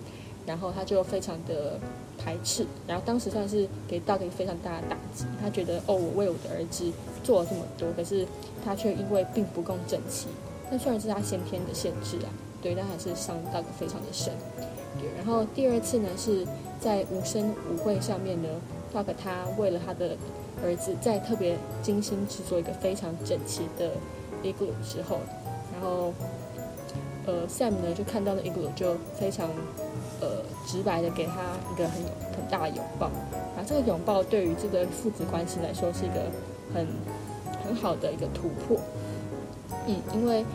[0.46, 1.80] 然后他就非常的
[2.18, 2.66] 排斥。
[2.88, 6.92] 然后当时算是给到一个非常大的打击，他觉得哦，我为我的儿子
[7.24, 8.26] 做了这么多，可是
[8.64, 10.28] 他却因为并不够整齐。
[10.70, 12.30] 那虽然是他先天的限制啊，
[12.62, 14.34] 对，但还是伤到个非常的深。
[15.00, 16.46] 对，然后第二次呢是
[16.80, 18.48] 在无声舞会上面呢。
[18.94, 20.18] ，dog 他为了他的
[20.62, 23.92] 儿子，在特别精心制作一个非常整齐的
[24.44, 25.20] igloo 之后，
[25.72, 26.14] 然后
[27.26, 29.50] 呃 Sam 呢就看到了 igloo，就非常
[30.22, 31.34] 呃直白的给他
[31.74, 32.02] 一个很
[32.36, 33.08] 很大的拥抱。
[33.08, 36.32] 啊，这个拥抱对于这个父子关系来说是一个
[36.74, 36.88] 很
[37.66, 38.78] 很好的一个突破。
[39.88, 40.46] 嗯，因为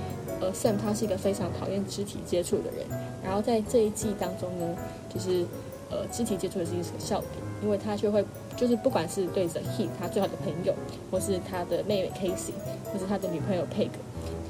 [0.41, 2.87] 呃 Sam 他是一个非常讨厌肢体接触的人，
[3.23, 4.75] 然后在这一季当中呢，
[5.13, 5.45] 就是
[5.91, 7.31] 呃肢体接触的是一个笑点。
[7.63, 8.23] 因为他就会，
[8.55, 10.75] 就是不管是对着 He 他最好的朋友，
[11.11, 12.53] 或是他的妹妹 Casey，
[12.93, 13.89] 或是他的女朋友 Peg，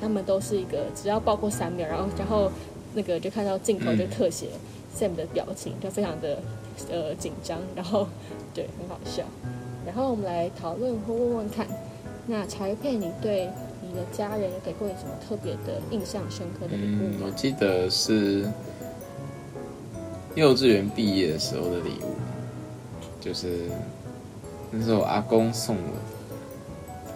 [0.00, 2.50] 他们都是一个只要抱过三秒，然后然后
[2.94, 4.48] 那个就看到镜头就特写
[4.98, 6.38] Sam 的表情，就非常的
[6.90, 8.06] 呃紧张，然后
[8.54, 9.22] 对很好笑。
[9.84, 11.66] 然后我们来讨论或问问看，
[12.26, 13.50] 那茶叶片，你对
[13.82, 17.26] 你的家人有给过你什么特别的印象深刻的礼物吗？
[17.26, 18.50] 我记得是
[20.34, 22.14] 幼稚园毕业的时候的礼物。
[23.20, 23.62] 就是
[24.70, 25.82] 那是我阿公送的，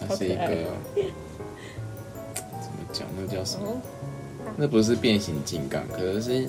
[0.00, 0.46] 它是一个
[2.60, 3.06] 怎么讲？
[3.16, 3.66] 那叫什么？
[4.56, 6.48] 那不是变形金刚，可能是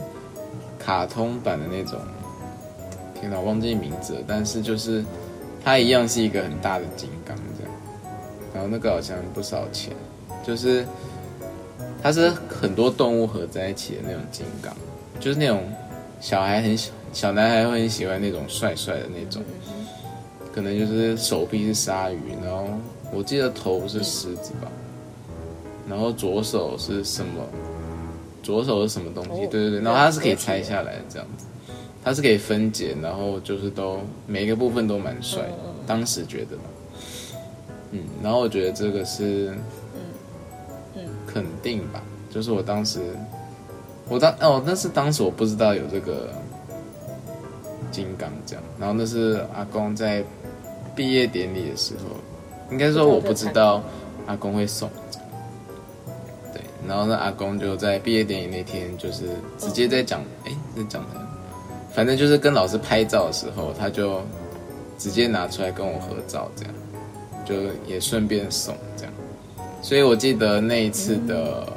[0.84, 2.00] 卡通版的那种。
[3.14, 4.20] 天哪，忘记名字了。
[4.28, 5.06] 但是就是
[5.64, 7.74] 它一样是一个很大的金刚这样。
[8.54, 9.94] 然后那个好像不少钱，
[10.44, 10.86] 就是
[12.02, 14.76] 它是很多动物合在一起的那种金刚，
[15.20, 15.62] 就是那种
[16.20, 19.44] 小孩很小小男孩会很喜欢那种帅帅的那种，
[20.52, 22.66] 可能就是手臂是鲨鱼，然后
[23.14, 24.68] 我记得头是狮子吧，
[25.88, 27.44] 然后左手是什么？
[28.44, 29.42] 左手是什么东西？
[29.48, 31.46] 对对对，然后它是可以拆下来的这样子，
[32.04, 35.44] 它是可以分解，然后就是都每一个部分都蛮帅，
[35.86, 36.58] 当时觉得。
[37.92, 39.52] 嗯，然后我觉得这个是，
[39.96, 40.02] 嗯
[40.96, 43.02] 嗯，肯定吧，就是我当时，
[44.08, 46.30] 我当哦，但是当时我不知道有这个
[47.92, 50.24] 金刚这样，然后那是阿公在
[50.96, 52.16] 毕业典礼的时候，
[52.72, 53.84] 应该说我不知道
[54.26, 55.01] 阿公会送，对，
[56.88, 61.22] 然后那阿公就在毕业典礼那天，就是直接在讲，哎，在讲的，
[61.94, 64.22] 反正就是跟老师拍照的时候，他就
[64.98, 66.74] 直接拿出来跟我合照这样。
[67.44, 67.56] 就
[67.88, 69.12] 也顺便送这样，
[69.82, 71.68] 所以我记得那一次的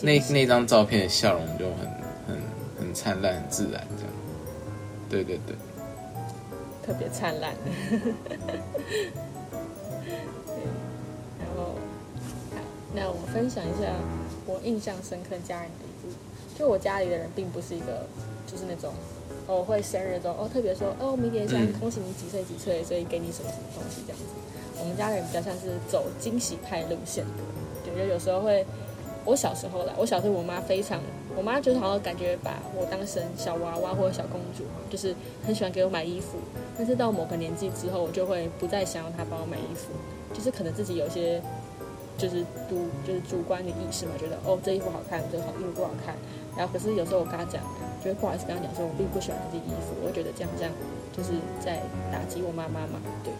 [0.00, 1.86] 那那张照片的笑容就很
[2.26, 2.42] 很
[2.80, 4.12] 很灿烂、很自然这样。
[5.10, 5.54] 对对对，
[6.84, 7.52] 特别灿烂。
[12.94, 13.92] 那我分享一下
[14.46, 16.14] 我印象深刻家人的一幕。
[16.56, 18.06] 就我家里的人并不是一个，
[18.46, 18.92] 就是那种。
[19.46, 24.24] 哦，会生日中哦，特别说哦，明年想恭喜你几岁几岁，所以给你什么什么东西这样子。
[24.80, 27.42] 我们家人比较像是走惊喜派路线的，
[27.84, 28.64] 对，就有时候会。
[29.26, 31.00] 我小时候啦，我小时候我妈非常，
[31.34, 35.14] 我妈就是好像感觉把我当成小娃娃或者小公主，就是
[35.46, 36.36] 很喜欢给我买衣服。
[36.76, 39.92] 但是到某个年纪之后，我就会不再想要她帮我买衣服，
[40.34, 41.40] 就是可能自己有些
[42.16, 46.14] 就是主就是主观的意识嘛，觉得哦这衣服好看，这好衣服不好看。
[46.56, 47.62] 然后可是有时候我跟他讲。
[48.04, 50.70] 就会不好意思跟他讲说，我并不喜欢这件衣服，我觉得这样这样
[51.16, 51.80] 就是在
[52.12, 53.32] 打击我妈妈嘛，对。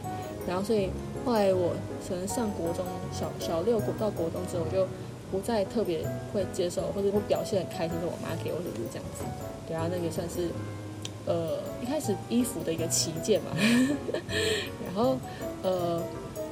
[0.48, 0.88] 然后所以
[1.22, 1.76] 后来我
[2.08, 4.88] 可能上国中小小六国到国中之后，我就
[5.30, 6.00] 不再特别
[6.32, 9.22] 会接受或者会表现很开心，是我妈给我的就是这样子。
[9.68, 10.48] 对啊，那个算是
[11.26, 13.50] 呃一开始衣服的一个旗舰嘛。
[14.88, 15.18] 然后
[15.62, 16.00] 呃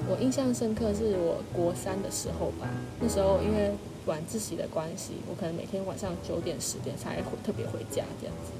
[0.08, 2.68] 我印象深刻是我国三的时候吧，
[3.00, 3.72] 那时候因为。
[4.06, 8.50] 晚自习的关系，我可能每天晚上九点十点才回特别回家这样子。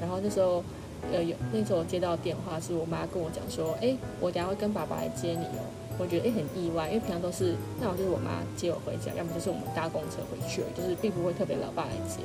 [0.00, 0.64] 然后那时候，
[1.12, 5.62] 呃，有那时候我接到电话，是我妈跟我讲说：“哎，我等下会跟爸爸来接你哦。”
[6.00, 12.24] 我觉得哎很意外，因为平常都是那我就是我妈接我回家，要么就是我们搭公车回去，就是并不会特别老爸来接。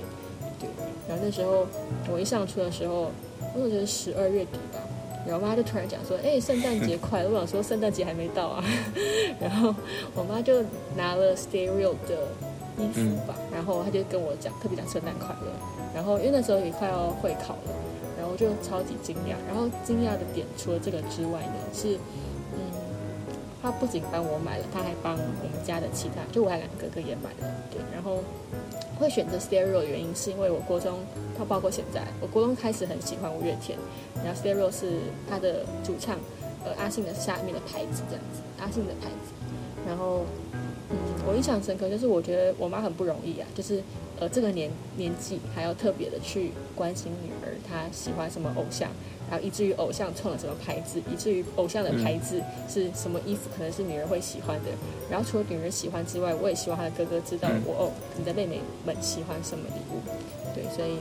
[0.58, 0.70] 对。
[1.10, 1.68] 然后那时候
[2.10, 3.12] 我一上车的时候，
[3.54, 4.80] 我觉得十二月底吧，
[5.26, 8.64] 然后我妈就突然讲说：“哎，圣诞节快乐！”我想说圣诞节还没到啊。
[9.40, 9.74] 然后
[10.16, 10.64] 我妈就
[10.96, 12.28] 拿了 Stereo 的。
[12.76, 15.52] 衣服吧，然后她就跟我讲，特别讲圣诞快乐。
[15.94, 17.72] 然后因为那时候也快要会考了，
[18.18, 19.38] 然后就超级惊讶。
[19.48, 22.00] 然后惊讶的点除了这个之外呢，是
[22.58, 22.74] 嗯，
[23.62, 27.56] 她不仅帮我买了，她还帮我们家的其他，就我还两个哥哥也买了。
[27.70, 28.24] 对，然后
[29.04, 31.00] 会选择 Stereo 的原因是因为我国中，
[31.38, 33.78] 它包括现在，我国中开始很喜欢五月天，
[34.24, 35.00] 然后 Stereo 是
[35.30, 36.18] 他的主唱，
[36.64, 39.34] 呃，阿信的下面的牌子这样子，阿信的牌子，
[39.86, 40.22] 然后。
[40.94, 43.82] 嗯，我印象深刻，就是我觉得我妈很不容易啊，就是
[44.20, 48.92] 呃这个年年纪还要特别的去关心女儿，她喜欢什么偶像，
[49.28, 52.40] 然后以至于偶像创了什么牌子，以至于偶像的牌子
[52.70, 54.70] 是什么衣服，可能是女儿会喜欢的。
[55.10, 60.00] 然后除了女儿喜欢之外，我也希望她的哥哥知道我哦，你的妹妹们喜欢什么礼物。
[60.54, 61.00] 对，所以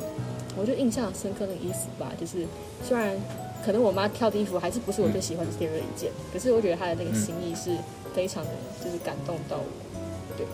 [0.57, 2.47] 我就印象深刻的衣服吧，就是
[2.83, 3.15] 虽然
[3.63, 7.77] 可能我妈挑的衣服还是不是我最喜欢的第二一件，可是我觉得她的那个心意是。
[8.15, 8.51] 非常的
[8.85, 9.65] 就是感动到我，
[10.37, 10.47] 对，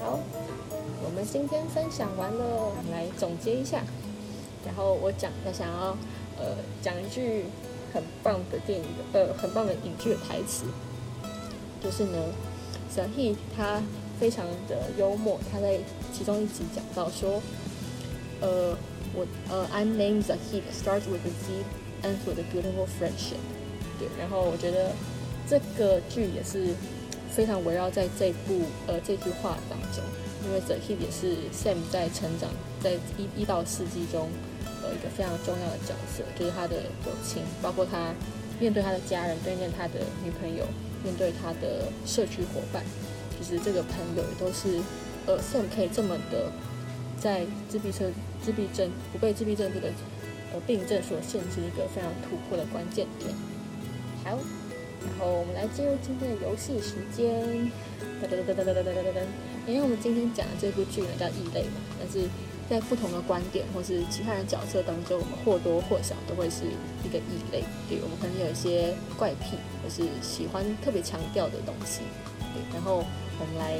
[0.00, 0.18] 好，
[1.04, 3.84] 我们今天分享完了，来总结一下，
[4.66, 5.96] 然后我讲，他想要
[6.38, 7.44] 呃讲一句
[7.94, 10.64] 很棒的电影的呃很棒的影剧的台词，
[11.80, 12.18] 就是呢
[12.92, 13.80] ，Sahid 他
[14.18, 15.78] 非常的幽默，他在
[16.12, 17.40] 其中一集讲到说，
[18.40, 18.76] 呃
[19.14, 21.64] 我呃 I'm named the Heat starts with a Z
[22.02, 23.38] ends with a beautiful friendship，
[24.00, 24.90] 对，然后我觉得。
[25.48, 26.74] 这个剧也是
[27.30, 30.02] 非常围绕在这部呃这句话当中，
[30.44, 34.28] 因为 The Kid 也是 Sam 在成长在一一到四季中
[34.82, 38.14] 呃一个非常重要的角色，就是他的友情，包括他
[38.60, 40.64] 面对他的家人，对面他的女朋友，
[41.02, 42.82] 面对他的社区伙伴，
[43.36, 44.80] 其实这个朋友也都是
[45.26, 46.50] 呃 Sam 可以这么的
[47.18, 48.12] 在自闭症
[48.42, 49.88] 自闭症不被自闭症这个
[50.52, 53.34] 呃病症所限制一个非常突破的关键点。
[54.24, 54.38] 好。
[55.08, 57.70] 然后我们来进入今天的游戏时间，
[58.20, 59.20] 噔噔噔噔噔噔噔噔噔。
[59.66, 62.26] 因为我们今天讲的这部剧呢叫《异类》嘛，但是
[62.68, 66.64] 在不同的观点或是其他人角色当中，我们或多或少都会是
[67.04, 67.62] 一个异类。
[67.88, 72.00] 对，我们可能有一些怪癖，或是喜欢特别强调的东西。
[72.54, 73.04] 对，然后
[73.38, 73.78] 我们来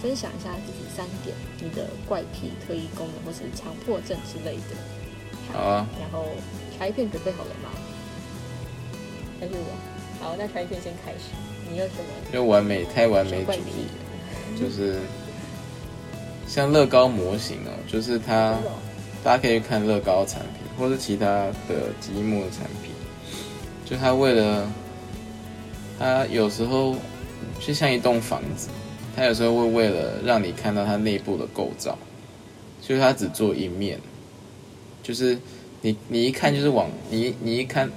[0.00, 4.76] 分享一下自己三点你的怪癖、特异功能或是强迫症之类的。
[5.52, 5.86] 好啊。
[5.98, 6.26] 然后
[6.78, 7.70] 查一片准备好了吗？
[9.40, 9.93] 还是我？
[10.24, 11.18] 好，那查一片先开始。
[11.70, 12.32] 你有什么？
[12.32, 14.96] 就完美，太完美主义，就是
[16.48, 18.56] 像乐高模型哦，就是它，
[19.22, 21.26] 大家可以去看乐高产品，或是其他
[21.68, 22.94] 的积木产品，
[23.84, 24.66] 就它为了，
[25.98, 26.96] 它有时候
[27.60, 28.68] 就像一栋房子，
[29.14, 31.98] 它有时候会为了让你看到它内部的构造，
[32.80, 34.00] 所以它只做一面，
[35.02, 35.38] 就是
[35.82, 37.90] 你你一看就是往你你一看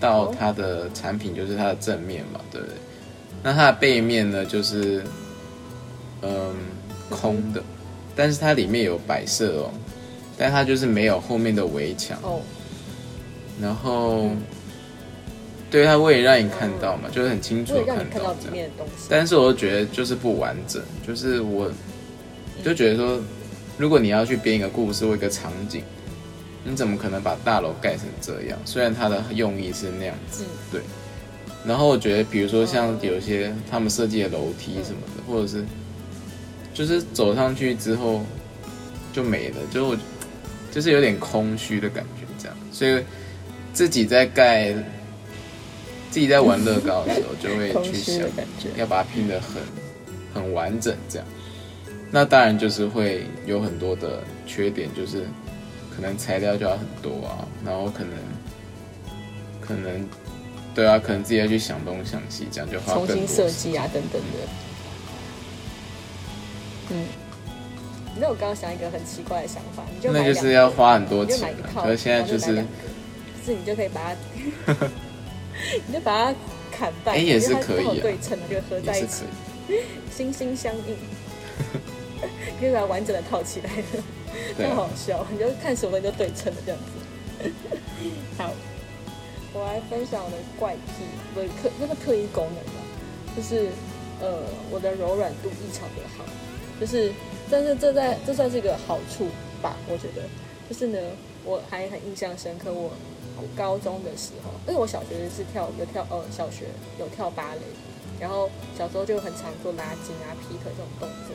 [0.00, 2.74] 到它的产品就是它的正面嘛，对不对？
[3.42, 5.02] 那它的背面呢，就是
[6.22, 6.54] 嗯
[7.08, 7.62] 空的，
[8.16, 9.70] 但是它里面有摆设哦，
[10.36, 12.40] 但它就是没有后面的围墙哦。
[13.60, 14.30] 然后，
[15.70, 19.06] 对它为了让你看到嘛，就是很清楚看到里面的东西。
[19.08, 21.70] 但是我觉得就是不完整，就是我
[22.64, 23.20] 就觉得说，
[23.76, 25.82] 如果你要去编一个故事或一个场景，
[26.68, 28.58] 你怎么可能把大楼盖成这样？
[28.64, 30.80] 虽然它的用意是那样子，对。
[31.66, 35.64] 然后我觉得，比如说像有些他们设计的楼梯什么的，或者是
[36.72, 38.22] 就是走上去之后
[39.12, 39.96] 就没了，就
[40.70, 42.56] 就是有点空虚的感觉，这样。
[42.70, 43.02] 所以
[43.72, 44.72] 自己在盖、
[46.10, 48.22] 自己在玩乐高的时候，就会 去想
[48.76, 49.62] 要把它拼得很
[50.42, 51.26] 很完整，这样。
[52.10, 55.24] 那当然就是会有很多的缺点，就是
[55.98, 58.12] 可能材料就要很多啊，然后可能
[59.60, 60.08] 可能。
[60.74, 64.38] 对啊，可能自己要去想东想西，这样就花重新设计啊，等等的。
[66.90, 67.04] 嗯，
[68.20, 72.64] 那我刚刚想一个很奇怪的想法，你就那就是要花很多钱，可是现在就是，
[73.44, 74.14] 是你就可以把
[74.66, 74.72] 它，
[75.88, 76.38] 你就把它
[76.70, 79.24] 砍半，哎也是可以，对称的就合在一起，
[80.14, 80.96] 心心相印，
[82.60, 84.00] 可以把它完整的套起来的，
[84.56, 87.50] 太好笑，你就看什么你就对称的这样子，
[88.38, 88.50] 好。
[89.54, 91.02] 我来分享我的怪癖，
[91.34, 92.80] 不是特那个特异功能吧，
[93.34, 93.70] 就是
[94.20, 96.24] 呃我的柔软度异常的好，
[96.78, 97.10] 就是
[97.50, 99.26] 但是这在这算是一个好处
[99.62, 100.22] 吧，我觉得，
[100.68, 100.98] 就是呢
[101.46, 102.90] 我还很印象深刻，我
[103.56, 106.66] 高中的时候，因为我小学是跳有跳呃小学
[107.00, 107.62] 有跳芭蕾，
[108.20, 111.34] 然后小时候就很常做拉筋啊劈腿这种动作，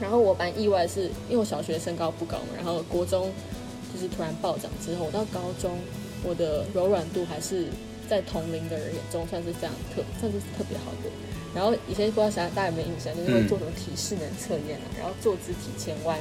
[0.00, 3.30] 然后我蛮意外是因为我小学身高不高嘛，然后国中
[3.92, 5.72] 就是突然暴涨之后，我到高中。
[6.22, 7.64] 我的柔软度还是
[8.06, 11.08] 在同龄的人眼中算是非常特，算是特别好的。
[11.54, 16.18] 然后以前不知道大家有没有印象，就是会做什么体适能测验啊，然后坐姿体前弯。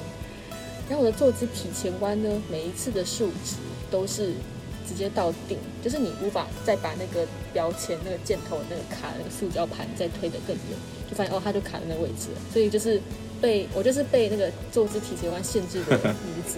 [0.87, 3.57] 然后我的坐姿体前弯呢，每一次的数值
[3.91, 4.35] 都是
[4.89, 10.77] 直接到顶，就是你无法再把那个标签、那个箭头、那个卡、那个塑胶盘再推得更远，
[11.07, 12.41] 就发现哦，它就卡在那个位置了。
[12.51, 12.99] 所以就是
[13.39, 16.57] 被我就是被那个坐姿体前弯限制的女子。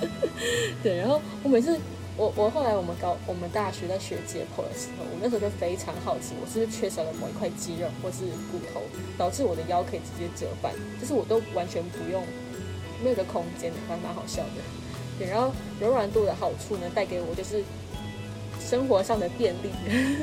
[0.82, 1.78] 对，然后我每次。
[2.14, 8.18] 我我后来我们高我们大学在学解剖的时候，我那时候就非常好奇，我是不是缺少了某一块肌肉或是
[8.52, 8.82] 骨头，
[9.16, 12.22] 导致我的腰可以直接折半，就是我都完全不用
[13.02, 14.60] 那个空间，还蛮好笑的。
[15.26, 17.62] 然后柔软度的好处呢，带给我就是
[18.60, 19.70] 生活上的便利。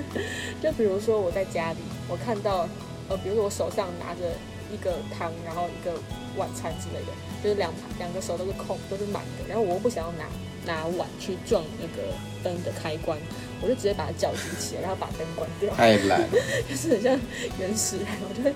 [0.62, 2.68] 就比如说我在家里，我看到
[3.10, 4.32] 呃，比如说我手上拿着
[4.74, 5.93] 一个汤，然后一个
[6.38, 10.26] 晚餐之类的，就是两两个手都是空，都是满的，然后我又不想要拿。
[10.66, 12.10] 拿碗去撞那个
[12.43, 13.18] 灯的开关，
[13.62, 15.74] 我就直接把它脚举起来，然后把灯关掉。
[15.76, 16.22] 太懒，
[16.70, 17.20] 就是很像
[17.60, 18.53] 原始人，我觉得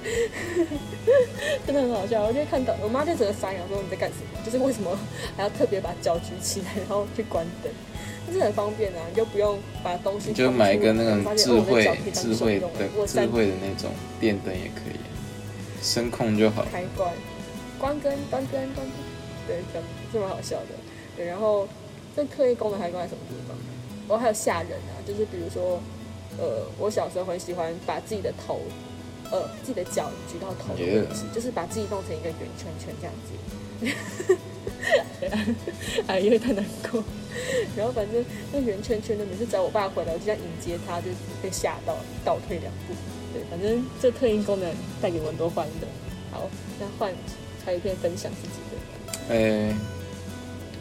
[1.67, 2.23] 真的很好笑。
[2.23, 4.39] 我就会看到我妈就整个傻眼，说你在干什么？
[4.45, 4.97] 就是为什么
[5.35, 7.71] 还要特别把脚举起来，然后去关灯？
[8.25, 10.31] 但是很方便啊，你就不用把东西。
[10.31, 11.83] 就买一个那种智慧、
[12.13, 12.67] 智慧的、
[13.05, 14.97] 智慧的那种电灯也可以，
[15.83, 16.65] 声控就好。
[16.71, 17.11] 开关、
[17.77, 18.85] 关灯、关灯、关灯，
[19.47, 19.79] 对，这
[20.13, 20.67] 这么好笑的。
[21.17, 21.67] 对，然后。
[22.15, 23.57] 这特异功能还用在什么地方？
[24.07, 25.79] 我还有吓人啊，就是比如说，
[26.37, 28.61] 呃，我小时候很喜欢把自己的头，
[29.31, 34.37] 呃，自己的脚举到头的位置，就是把自己弄成一个圆圈圈这样子。
[36.07, 37.03] 哎，因为太难过。
[37.75, 41.07] 然后反正那圆圈圈的，每次找我爸回来，我就要迎接他，就
[41.41, 42.93] 被吓到倒退两步。
[43.33, 44.69] 对，反正这特异功能
[45.01, 45.87] 带给我很多欢乐。
[46.31, 46.49] 好，
[46.79, 47.13] 那换
[47.65, 48.77] 还有一篇分享自己的。
[49.33, 49.75] 哎。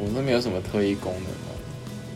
[0.00, 1.51] 我都没有什么特异功能哦，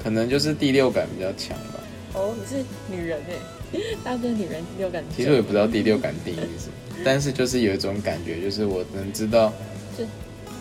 [0.07, 1.81] 可能就是第六感比较强吧。
[2.15, 5.03] 哦，你是女人哎， 大部分女人第六感。
[5.17, 9.53] 其实我也不知道第六感定义是什么，但是就是有一种感觉，就是我能知道，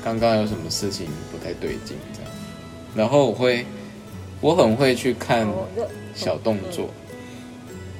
[0.04, 2.32] 刚刚有什么事情不太对劲这样。
[2.96, 3.64] 然后我会，
[4.42, 5.48] 我很会去看
[6.16, 6.90] 小动作，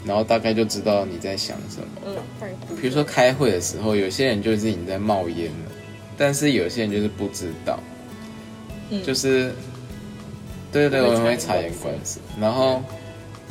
[0.04, 2.18] 然后大概就知道你在想什么。
[2.42, 2.48] 嗯，
[2.82, 5.72] 比如说开会的时候，有些人就是已经在冒烟了，
[6.18, 7.80] 但是有些人就是不知道，
[8.90, 9.54] 嗯，就是，
[10.72, 12.20] 对对对，我会察言观色。
[12.40, 12.84] 然后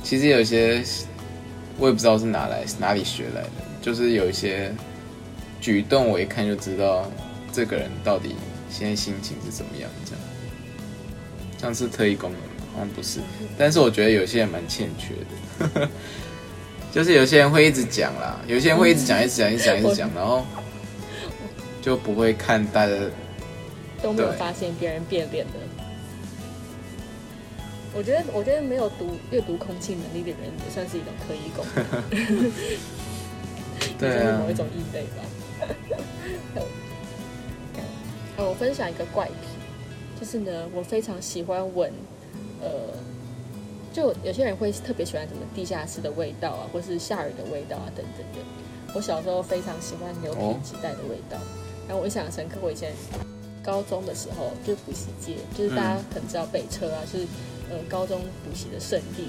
[0.02, 0.82] 其实有一些
[1.78, 3.50] 我也不知道是哪来哪里学来的，
[3.80, 4.72] 就是有一些
[5.60, 7.10] 举动，我一看就知道
[7.52, 8.36] 这个人到底
[8.70, 10.20] 现在心情是怎么样，这样，
[11.58, 12.46] 像是特异功能吗？
[12.74, 13.20] 好像不是，
[13.56, 15.14] 但是我觉得有些人蛮欠缺
[15.70, 15.88] 的。
[16.92, 20.44] 就是有些人会一直讲啦，有些人会一直讲，一直讲，一直讲，一直讲， 然后
[21.82, 22.92] 就不会看大家
[24.00, 25.52] 都没有发现别人变脸的。
[27.94, 31.84] 我觉得，我觉得没有读阅读空气能力的人也算是一种特异功能，
[33.98, 35.22] 对啊，某一种异类吧。
[38.36, 39.32] 我分享一个怪癖，
[40.20, 41.92] 就是呢，我非常喜欢闻，
[42.60, 42.68] 呃。
[43.94, 48.40] 就有些人会特别喜欢什么地下室的味道啊，或是下雨的味道啊，等等的。
[48.92, 51.38] 我小时候非常喜欢牛皮纸袋的味道，
[51.86, 52.56] 然后我印象深刻。
[52.60, 52.92] 我以前
[53.62, 57.26] 高中的时候，就是补习街，就是大家可能知道北车啊，就是
[57.70, 59.28] 呃高中补习的圣地。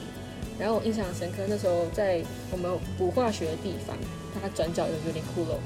[0.58, 3.98] 然后我印象深刻，那时候在我们补化学的地方，
[4.42, 5.58] 它转角有有点骷髅，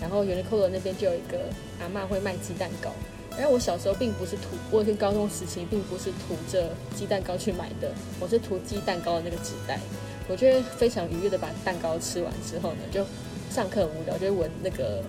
[0.00, 1.48] 然后有点骷髅那边就有一个
[1.80, 2.90] 阿妈会卖鸡蛋糕。
[3.36, 9.80] 然后我小时候并不是涂，我是高中时期并不是涂着鸡蛋糕去买的，我是涂鸡蛋糕的那个纸袋。
[10.28, 13.04] 我觉得非常愉悦的把蛋糕吃完之后呢，就
[13.50, 15.02] 上课无聊就闻那个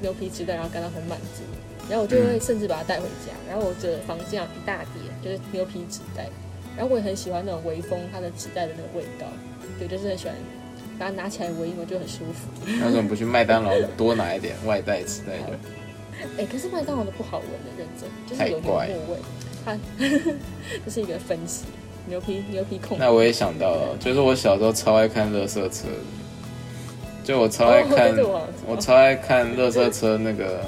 [0.00, 1.42] 牛皮纸袋，然后感到很满足。
[1.88, 3.32] 然后我就会甚至把它带回家。
[3.48, 6.28] 然后我的房间有一大叠就是牛皮纸袋，
[6.76, 9.26] 然后我也很喜欢那种微风它的纸袋的那个味道，
[9.78, 10.34] 对，就是很喜欢
[10.98, 12.48] 把它拿起来闻一闻就很舒服。
[12.80, 15.52] 那怎么不去麦当劳多拿一点外带纸袋就？
[16.38, 19.18] 哎，可是麦当劳的不好闻的，认真就是有牛沫味。
[19.64, 19.76] 它
[20.84, 21.64] 这是一个分析，
[22.06, 22.96] 牛皮牛皮控。
[22.98, 25.88] 那我也想到了，就是我小时候超爱看乐色车，
[27.22, 28.16] 就我超爱看，
[28.66, 30.62] 我超爱看乐色车那个，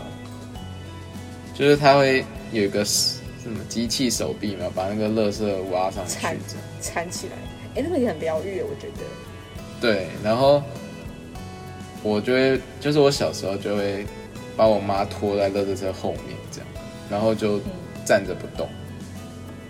[1.58, 6.18] 就是它会有一个什么机器手臂嘛，把那个垃圾挖上去，
[6.80, 7.32] 缠起来。
[7.74, 9.02] 哎，那个也很疗愈，我觉得。
[9.80, 10.62] 对，然后
[12.02, 14.06] 我就会，就是我小时候就会。
[14.56, 16.68] 把我妈拖在垃圾车后面，这样，
[17.08, 17.60] 然后就
[18.04, 18.68] 站着不动，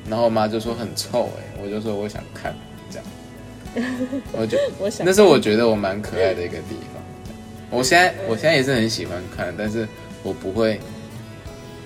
[0.09, 2.57] 然后我妈就说很臭哎，我就说我想看，
[2.91, 3.87] 这样，
[4.33, 7.03] 我就 我想那是我觉得我蛮可爱的一个地方。
[7.69, 9.87] 我现在我现在也是很喜欢看，但是
[10.23, 10.81] 我不会，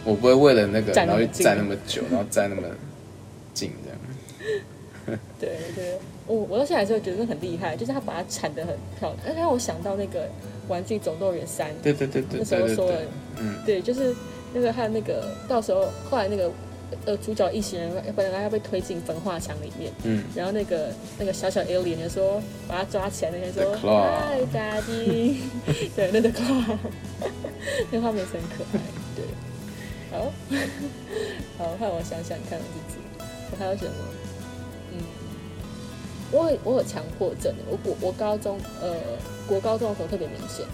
[0.05, 2.63] 我不会为了那个然后站那么久，然后站那么
[3.55, 5.19] 近这样。
[5.41, 10.29] 对对，我我到现在还是会觉得很厉害，就是他把它缠得很漂亮，让我想到那个。
[10.69, 12.97] 玩具总动员三，对对对对，那时候说了，
[13.37, 14.15] 嗯，对，就是
[14.55, 16.49] 那个还有那个，到时候后来那个
[17.05, 25.39] 呃主角一行人本来要被推进焚化墙里面，嗯，然后那个那个小小 alien 就说把他抓起来，那些说，Hi Daddy，
[25.97, 26.77] 对，那个 claw，
[27.91, 28.92] 那画面很可爱，对，
[30.13, 30.31] 好，
[31.59, 33.01] 好，换我想想看自己，
[33.51, 33.93] 我还有什么？
[34.93, 34.99] 嗯，
[36.31, 38.95] 我我有强迫症，我我我高中呃。
[39.49, 40.65] 国高中的时候特别明显，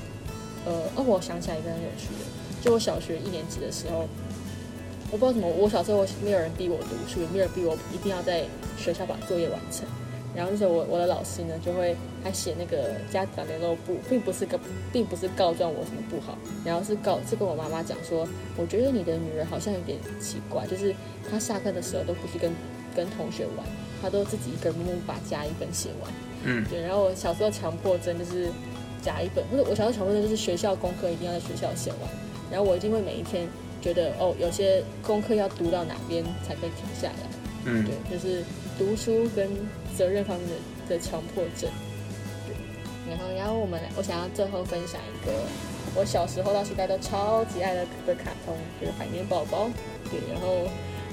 [0.67, 2.25] 呃，哦，我想起来一个很有趣的，
[2.61, 4.07] 就我小学一年级的时候，
[5.11, 8.45] 我不知道什么，我小时候没有人逼我读书，也没有人逼我一定要在
[8.77, 9.89] 学校把作业完成。
[10.39, 14.57] 然后那时候我我的老师呢就会还写那个家长联络簿，并不是个，
[14.93, 18.25] 并不是告状我什么不好，然后是告是跟我妈妈讲说，
[18.57, 20.95] 我觉得你的女儿好像有点奇怪，就是
[21.29, 22.53] 她下课的时候都不是跟
[22.95, 23.67] 跟同学玩，
[24.01, 26.13] 她都自己一个人默默把家一本写完。
[26.45, 28.49] 嗯，对，然后我小时候强迫症就是
[29.03, 32.09] 夹一本，不是我小时候强迫症就是学校功课一定要在学校写完，
[32.49, 33.49] 然后我一定会每一天
[33.83, 37.29] 觉得哦，有些功课要读到哪边才可以停下来。
[37.65, 38.45] 嗯，对，就是
[38.79, 39.51] 读书跟
[39.97, 41.69] 责任方面的的强迫症。
[42.47, 42.55] 对，
[43.11, 45.33] 然后然后我们我想要最后分享一个
[45.95, 49.69] 我小时候到现在都超级爱的的卡通，就是海绵宝宝。
[50.11, 50.69] 对，然后。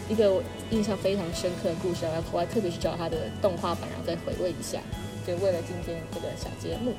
[0.07, 4.78] 一个我印象非常深刻的故事，然后我还特别去找它的动画版，然后再回味一下。
[5.26, 6.93] 就为了今天这个小节目，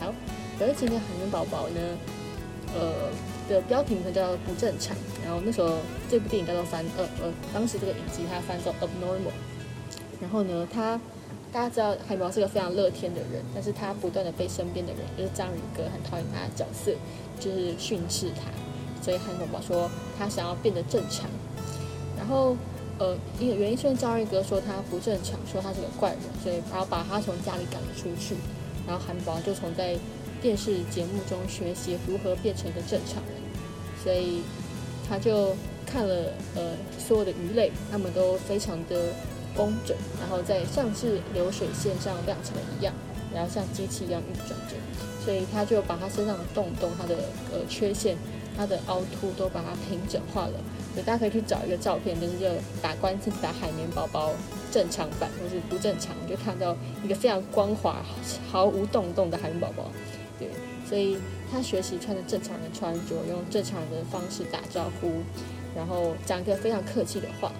[0.00, 0.10] 好，
[0.58, 1.80] 而今天海绵宝宝呢，
[2.72, 3.12] 呃
[3.46, 4.96] 的标题名叫不正常。
[5.22, 5.76] 然后那时候
[6.08, 9.36] 这部电影叫做翻呃呃，当时这个影集它翻作 abnormal。
[10.20, 11.00] 然后呢，他
[11.52, 16.92] 大家知道海绵宝是个非常乐天的人，但是他不断的被身边的人，就是章鱼哥很讨厌他的角色，
[17.40, 18.50] 就是训斥他。
[19.02, 21.28] 所以海绵宝说他想要变得正常。
[22.18, 22.54] 然后，
[22.98, 28.36] 呃，因为原因是因为章鱼哥说他不正常，说他是个怪人，所以然后把他从家里赶了出去。
[28.86, 29.96] 然后韩宝就从在
[30.42, 33.34] 电视节目中学习如何变成一个正常人，
[34.02, 34.42] 所以
[35.08, 35.54] 他就
[35.86, 39.14] 看了呃所有的鱼类，他们都非常的
[39.56, 42.94] 工整，然后在像是流水线上亮成了一样。
[43.32, 44.74] 然后像机器一样运转着，
[45.24, 47.14] 所以他就把他身上的洞洞、他的
[47.52, 48.16] 呃缺陷、
[48.56, 50.54] 他的凹凸都把它平整化了。
[50.92, 52.46] 所以大家可以去找一个照片，就是就
[52.82, 54.32] 打关键词打海绵宝宝
[54.72, 58.04] 正常版或是不正常，就看到一个非常光滑、
[58.50, 59.92] 毫无洞洞的海绵宝宝。
[60.36, 60.48] 对，
[60.84, 61.16] 所以
[61.52, 65.22] 他学习穿着正常人穿着，用正常的方式打招呼，
[65.76, 67.52] 然后讲一个非常客气的话。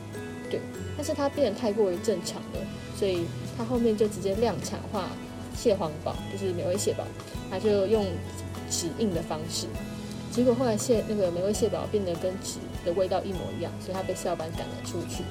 [0.50, 0.60] 对，
[0.96, 2.58] 但是他变得太过于正常了，
[2.98, 3.24] 所以
[3.56, 5.08] 他后面就直接量产化
[5.56, 7.04] 蟹黄堡，就是美味蟹堡，
[7.50, 8.04] 他就用
[8.68, 9.66] 纸印的方式，
[10.32, 15.22] 结果后来蟹那个美味蟹堡变得跟纸的味道一模一样，所以他被校板赶了出去。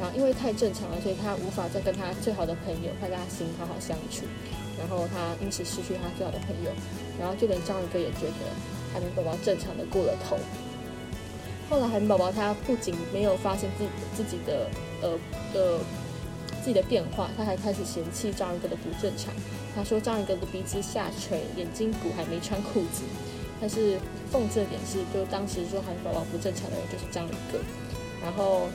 [0.00, 4.22] 然后因为太正常了，所以他无法再跟他最好的朋友派大星好好相处，
[4.78, 6.70] 然后他因此失去他最好的朋友，
[7.18, 8.46] 然后就连章鱼哥也觉得
[8.94, 10.38] 海绵宝宝正常的过了头。
[11.68, 14.68] 后来海绵宝宝他不仅没有发现自己自己的
[15.02, 15.10] 呃
[15.54, 15.78] 呃
[16.60, 19.32] 自己的变化，他还开始嫌弃章鱼哥的不正常。
[19.74, 23.02] 他说章鱼哥的鼻子下垂，眼睛骨还没穿裤子。
[23.60, 23.96] 但是
[24.32, 27.58] 讽刺的点是，就当时说海绵宝宝不正常的人就是章鱼哥。
[28.22, 28.68] 然后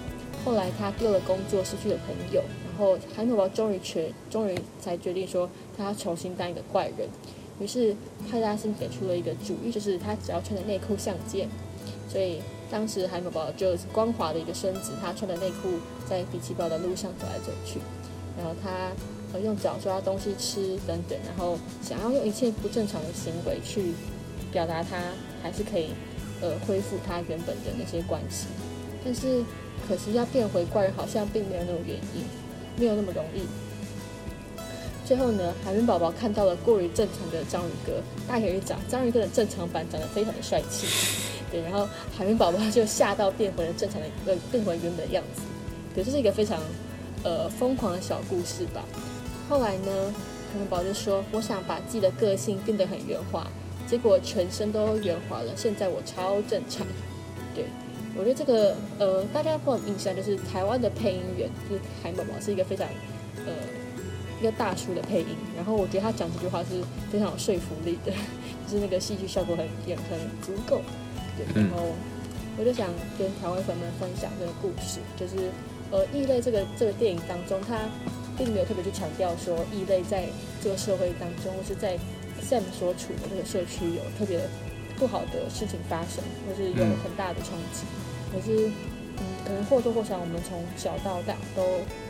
[0.45, 7.09] 后来他丢了工作，失去了朋友，然后海绵宝宝终于决终于才决定说他要重新当一个怪人。
[7.59, 7.95] 于是
[8.29, 11.47] 派大星给出了一个主意，就是他只要穿着内裤相见。
[12.09, 12.41] 所以
[12.73, 15.77] 当时海绵宝宝就光滑的一个身子，他穿着内裤
[16.09, 17.79] 在比奇堡的路上走来走去，
[18.35, 18.89] 然后他
[19.31, 23.93] 呃用脚抓东西吃等等，然后想要用一切不正常的行为去
[24.51, 24.97] 表达他
[25.43, 25.89] 还是可以
[26.41, 28.47] 呃恢复他原本的那些关系，
[29.05, 29.43] 但是
[29.87, 32.25] 可惜要变回怪人好像并没有那种原因，
[32.75, 33.43] 没有那么容易。
[35.05, 40.87] 最后呢，海绵宝宝看到了过于正常的章鱼哥，大可以讲章鱼哥的正常版长得非常的帅气。
[41.53, 41.87] 对，然后
[42.17, 45.43] 海绵宝宝就吓到变回了正常的，呃，变回原本的样子。
[45.93, 46.59] 对，这是一个非常，
[47.23, 48.83] 呃，疯狂的小故事吧。
[49.47, 50.11] 后来呢，
[50.51, 53.45] 海绵宝宝就说：“我想把自己的个性变得很圆滑，
[53.87, 55.53] 结果全身都圆滑了。
[55.55, 56.87] 现在我超正常。”
[57.53, 57.65] 对，
[58.17, 62.87] 我觉得这个，呃，大家会有印象就是台湾的配音员，就是海绵宝宝是一个非常，
[63.45, 63.53] 呃，
[64.41, 65.27] 一个大叔的配音。
[65.55, 66.81] 然后我觉得他讲这句话是
[67.11, 68.11] 非常有说服力的，
[68.65, 70.81] 就是那个戏剧效果很也很足够。
[71.37, 71.93] 对，然后
[72.57, 75.49] 我就想跟调味粉们分享这个故事，就是
[75.91, 77.77] 呃，异类这个这个电影当中，他
[78.37, 80.25] 并没有特别去强调说异类在
[80.61, 81.97] 这个社会当中，或是在
[82.41, 84.39] Sam 所处的这个社区有特别
[84.97, 87.85] 不好的事情发生，或是有很大的冲击。
[88.31, 88.67] 可是，
[89.17, 91.61] 嗯，可能或多或少，我们从小到大都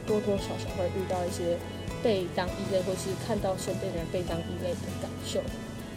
[0.07, 1.57] 多多少少会遇到一些
[2.01, 5.41] 被当异类，或是看到身边人被当异类的感受。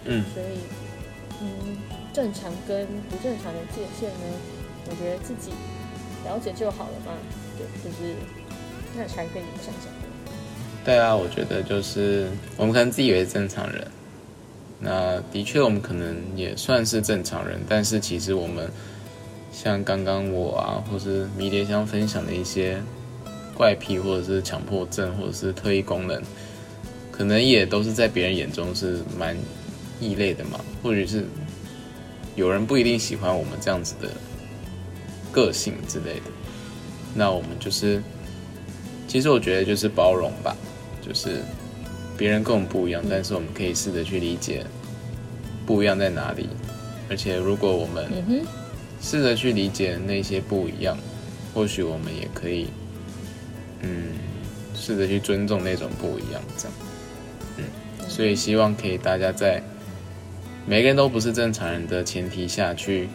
[0.04, 0.58] 嗯，所以，
[1.40, 1.76] 嗯。
[2.12, 4.24] 正常跟不正常的界限呢？
[4.88, 5.50] 我觉得自己
[6.24, 7.12] 了解就好了嘛。
[7.58, 8.14] 对，就是
[8.96, 9.92] 那才跟你想想。
[10.82, 13.86] 对啊，我觉得就是我们可能自以为正常人，
[14.80, 18.70] 那的确我们可能也算是正常人，但是其实我们
[19.52, 22.80] 像刚刚我啊，或是迷迭香分享的一些
[23.54, 26.22] 怪癖，或者是强迫症，或者是特异功能，
[27.12, 29.36] 可能也都是在别人眼中是蛮
[30.00, 31.24] 异类的嘛，或者是。
[32.34, 34.10] 有人不一定喜欢我们这样子的
[35.32, 36.24] 个性之类的，
[37.14, 38.02] 那我们就是，
[39.08, 40.54] 其实我觉得就是包容吧，
[41.00, 41.40] 就是
[42.14, 44.66] 别人跟我们不一样，但是我们可以试着去理解
[45.64, 46.50] 不一样在哪里，
[47.08, 48.44] 而且如果我们
[49.00, 50.98] 试着去理解那些不一样，
[51.54, 52.66] 或许我们也可以，
[53.80, 54.12] 嗯，
[54.74, 56.72] 试着去尊重那种不一样，这样，
[57.56, 57.64] 嗯，
[58.10, 59.62] 所以希望可以大家在。
[60.66, 63.08] 每个人都不是正常人的前提下去，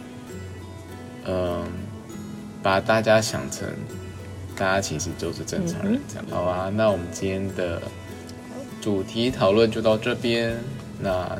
[1.26, 1.64] 嗯，
[2.62, 3.68] 把大家想成
[4.56, 6.24] 大家其实就是正常人这样。
[6.30, 7.82] 好啊，那我们今天的
[8.80, 10.56] 主题讨论就到这边。
[10.98, 11.38] 那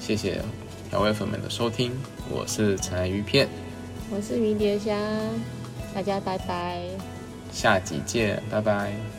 [0.00, 0.40] 谢谢
[0.90, 1.92] 调味粉们的收听，
[2.28, 3.48] 我是陈爱鱼片，
[4.10, 4.98] 我是迷迭香，
[5.94, 6.82] 大家拜拜，
[7.52, 9.11] 下集见，拜拜。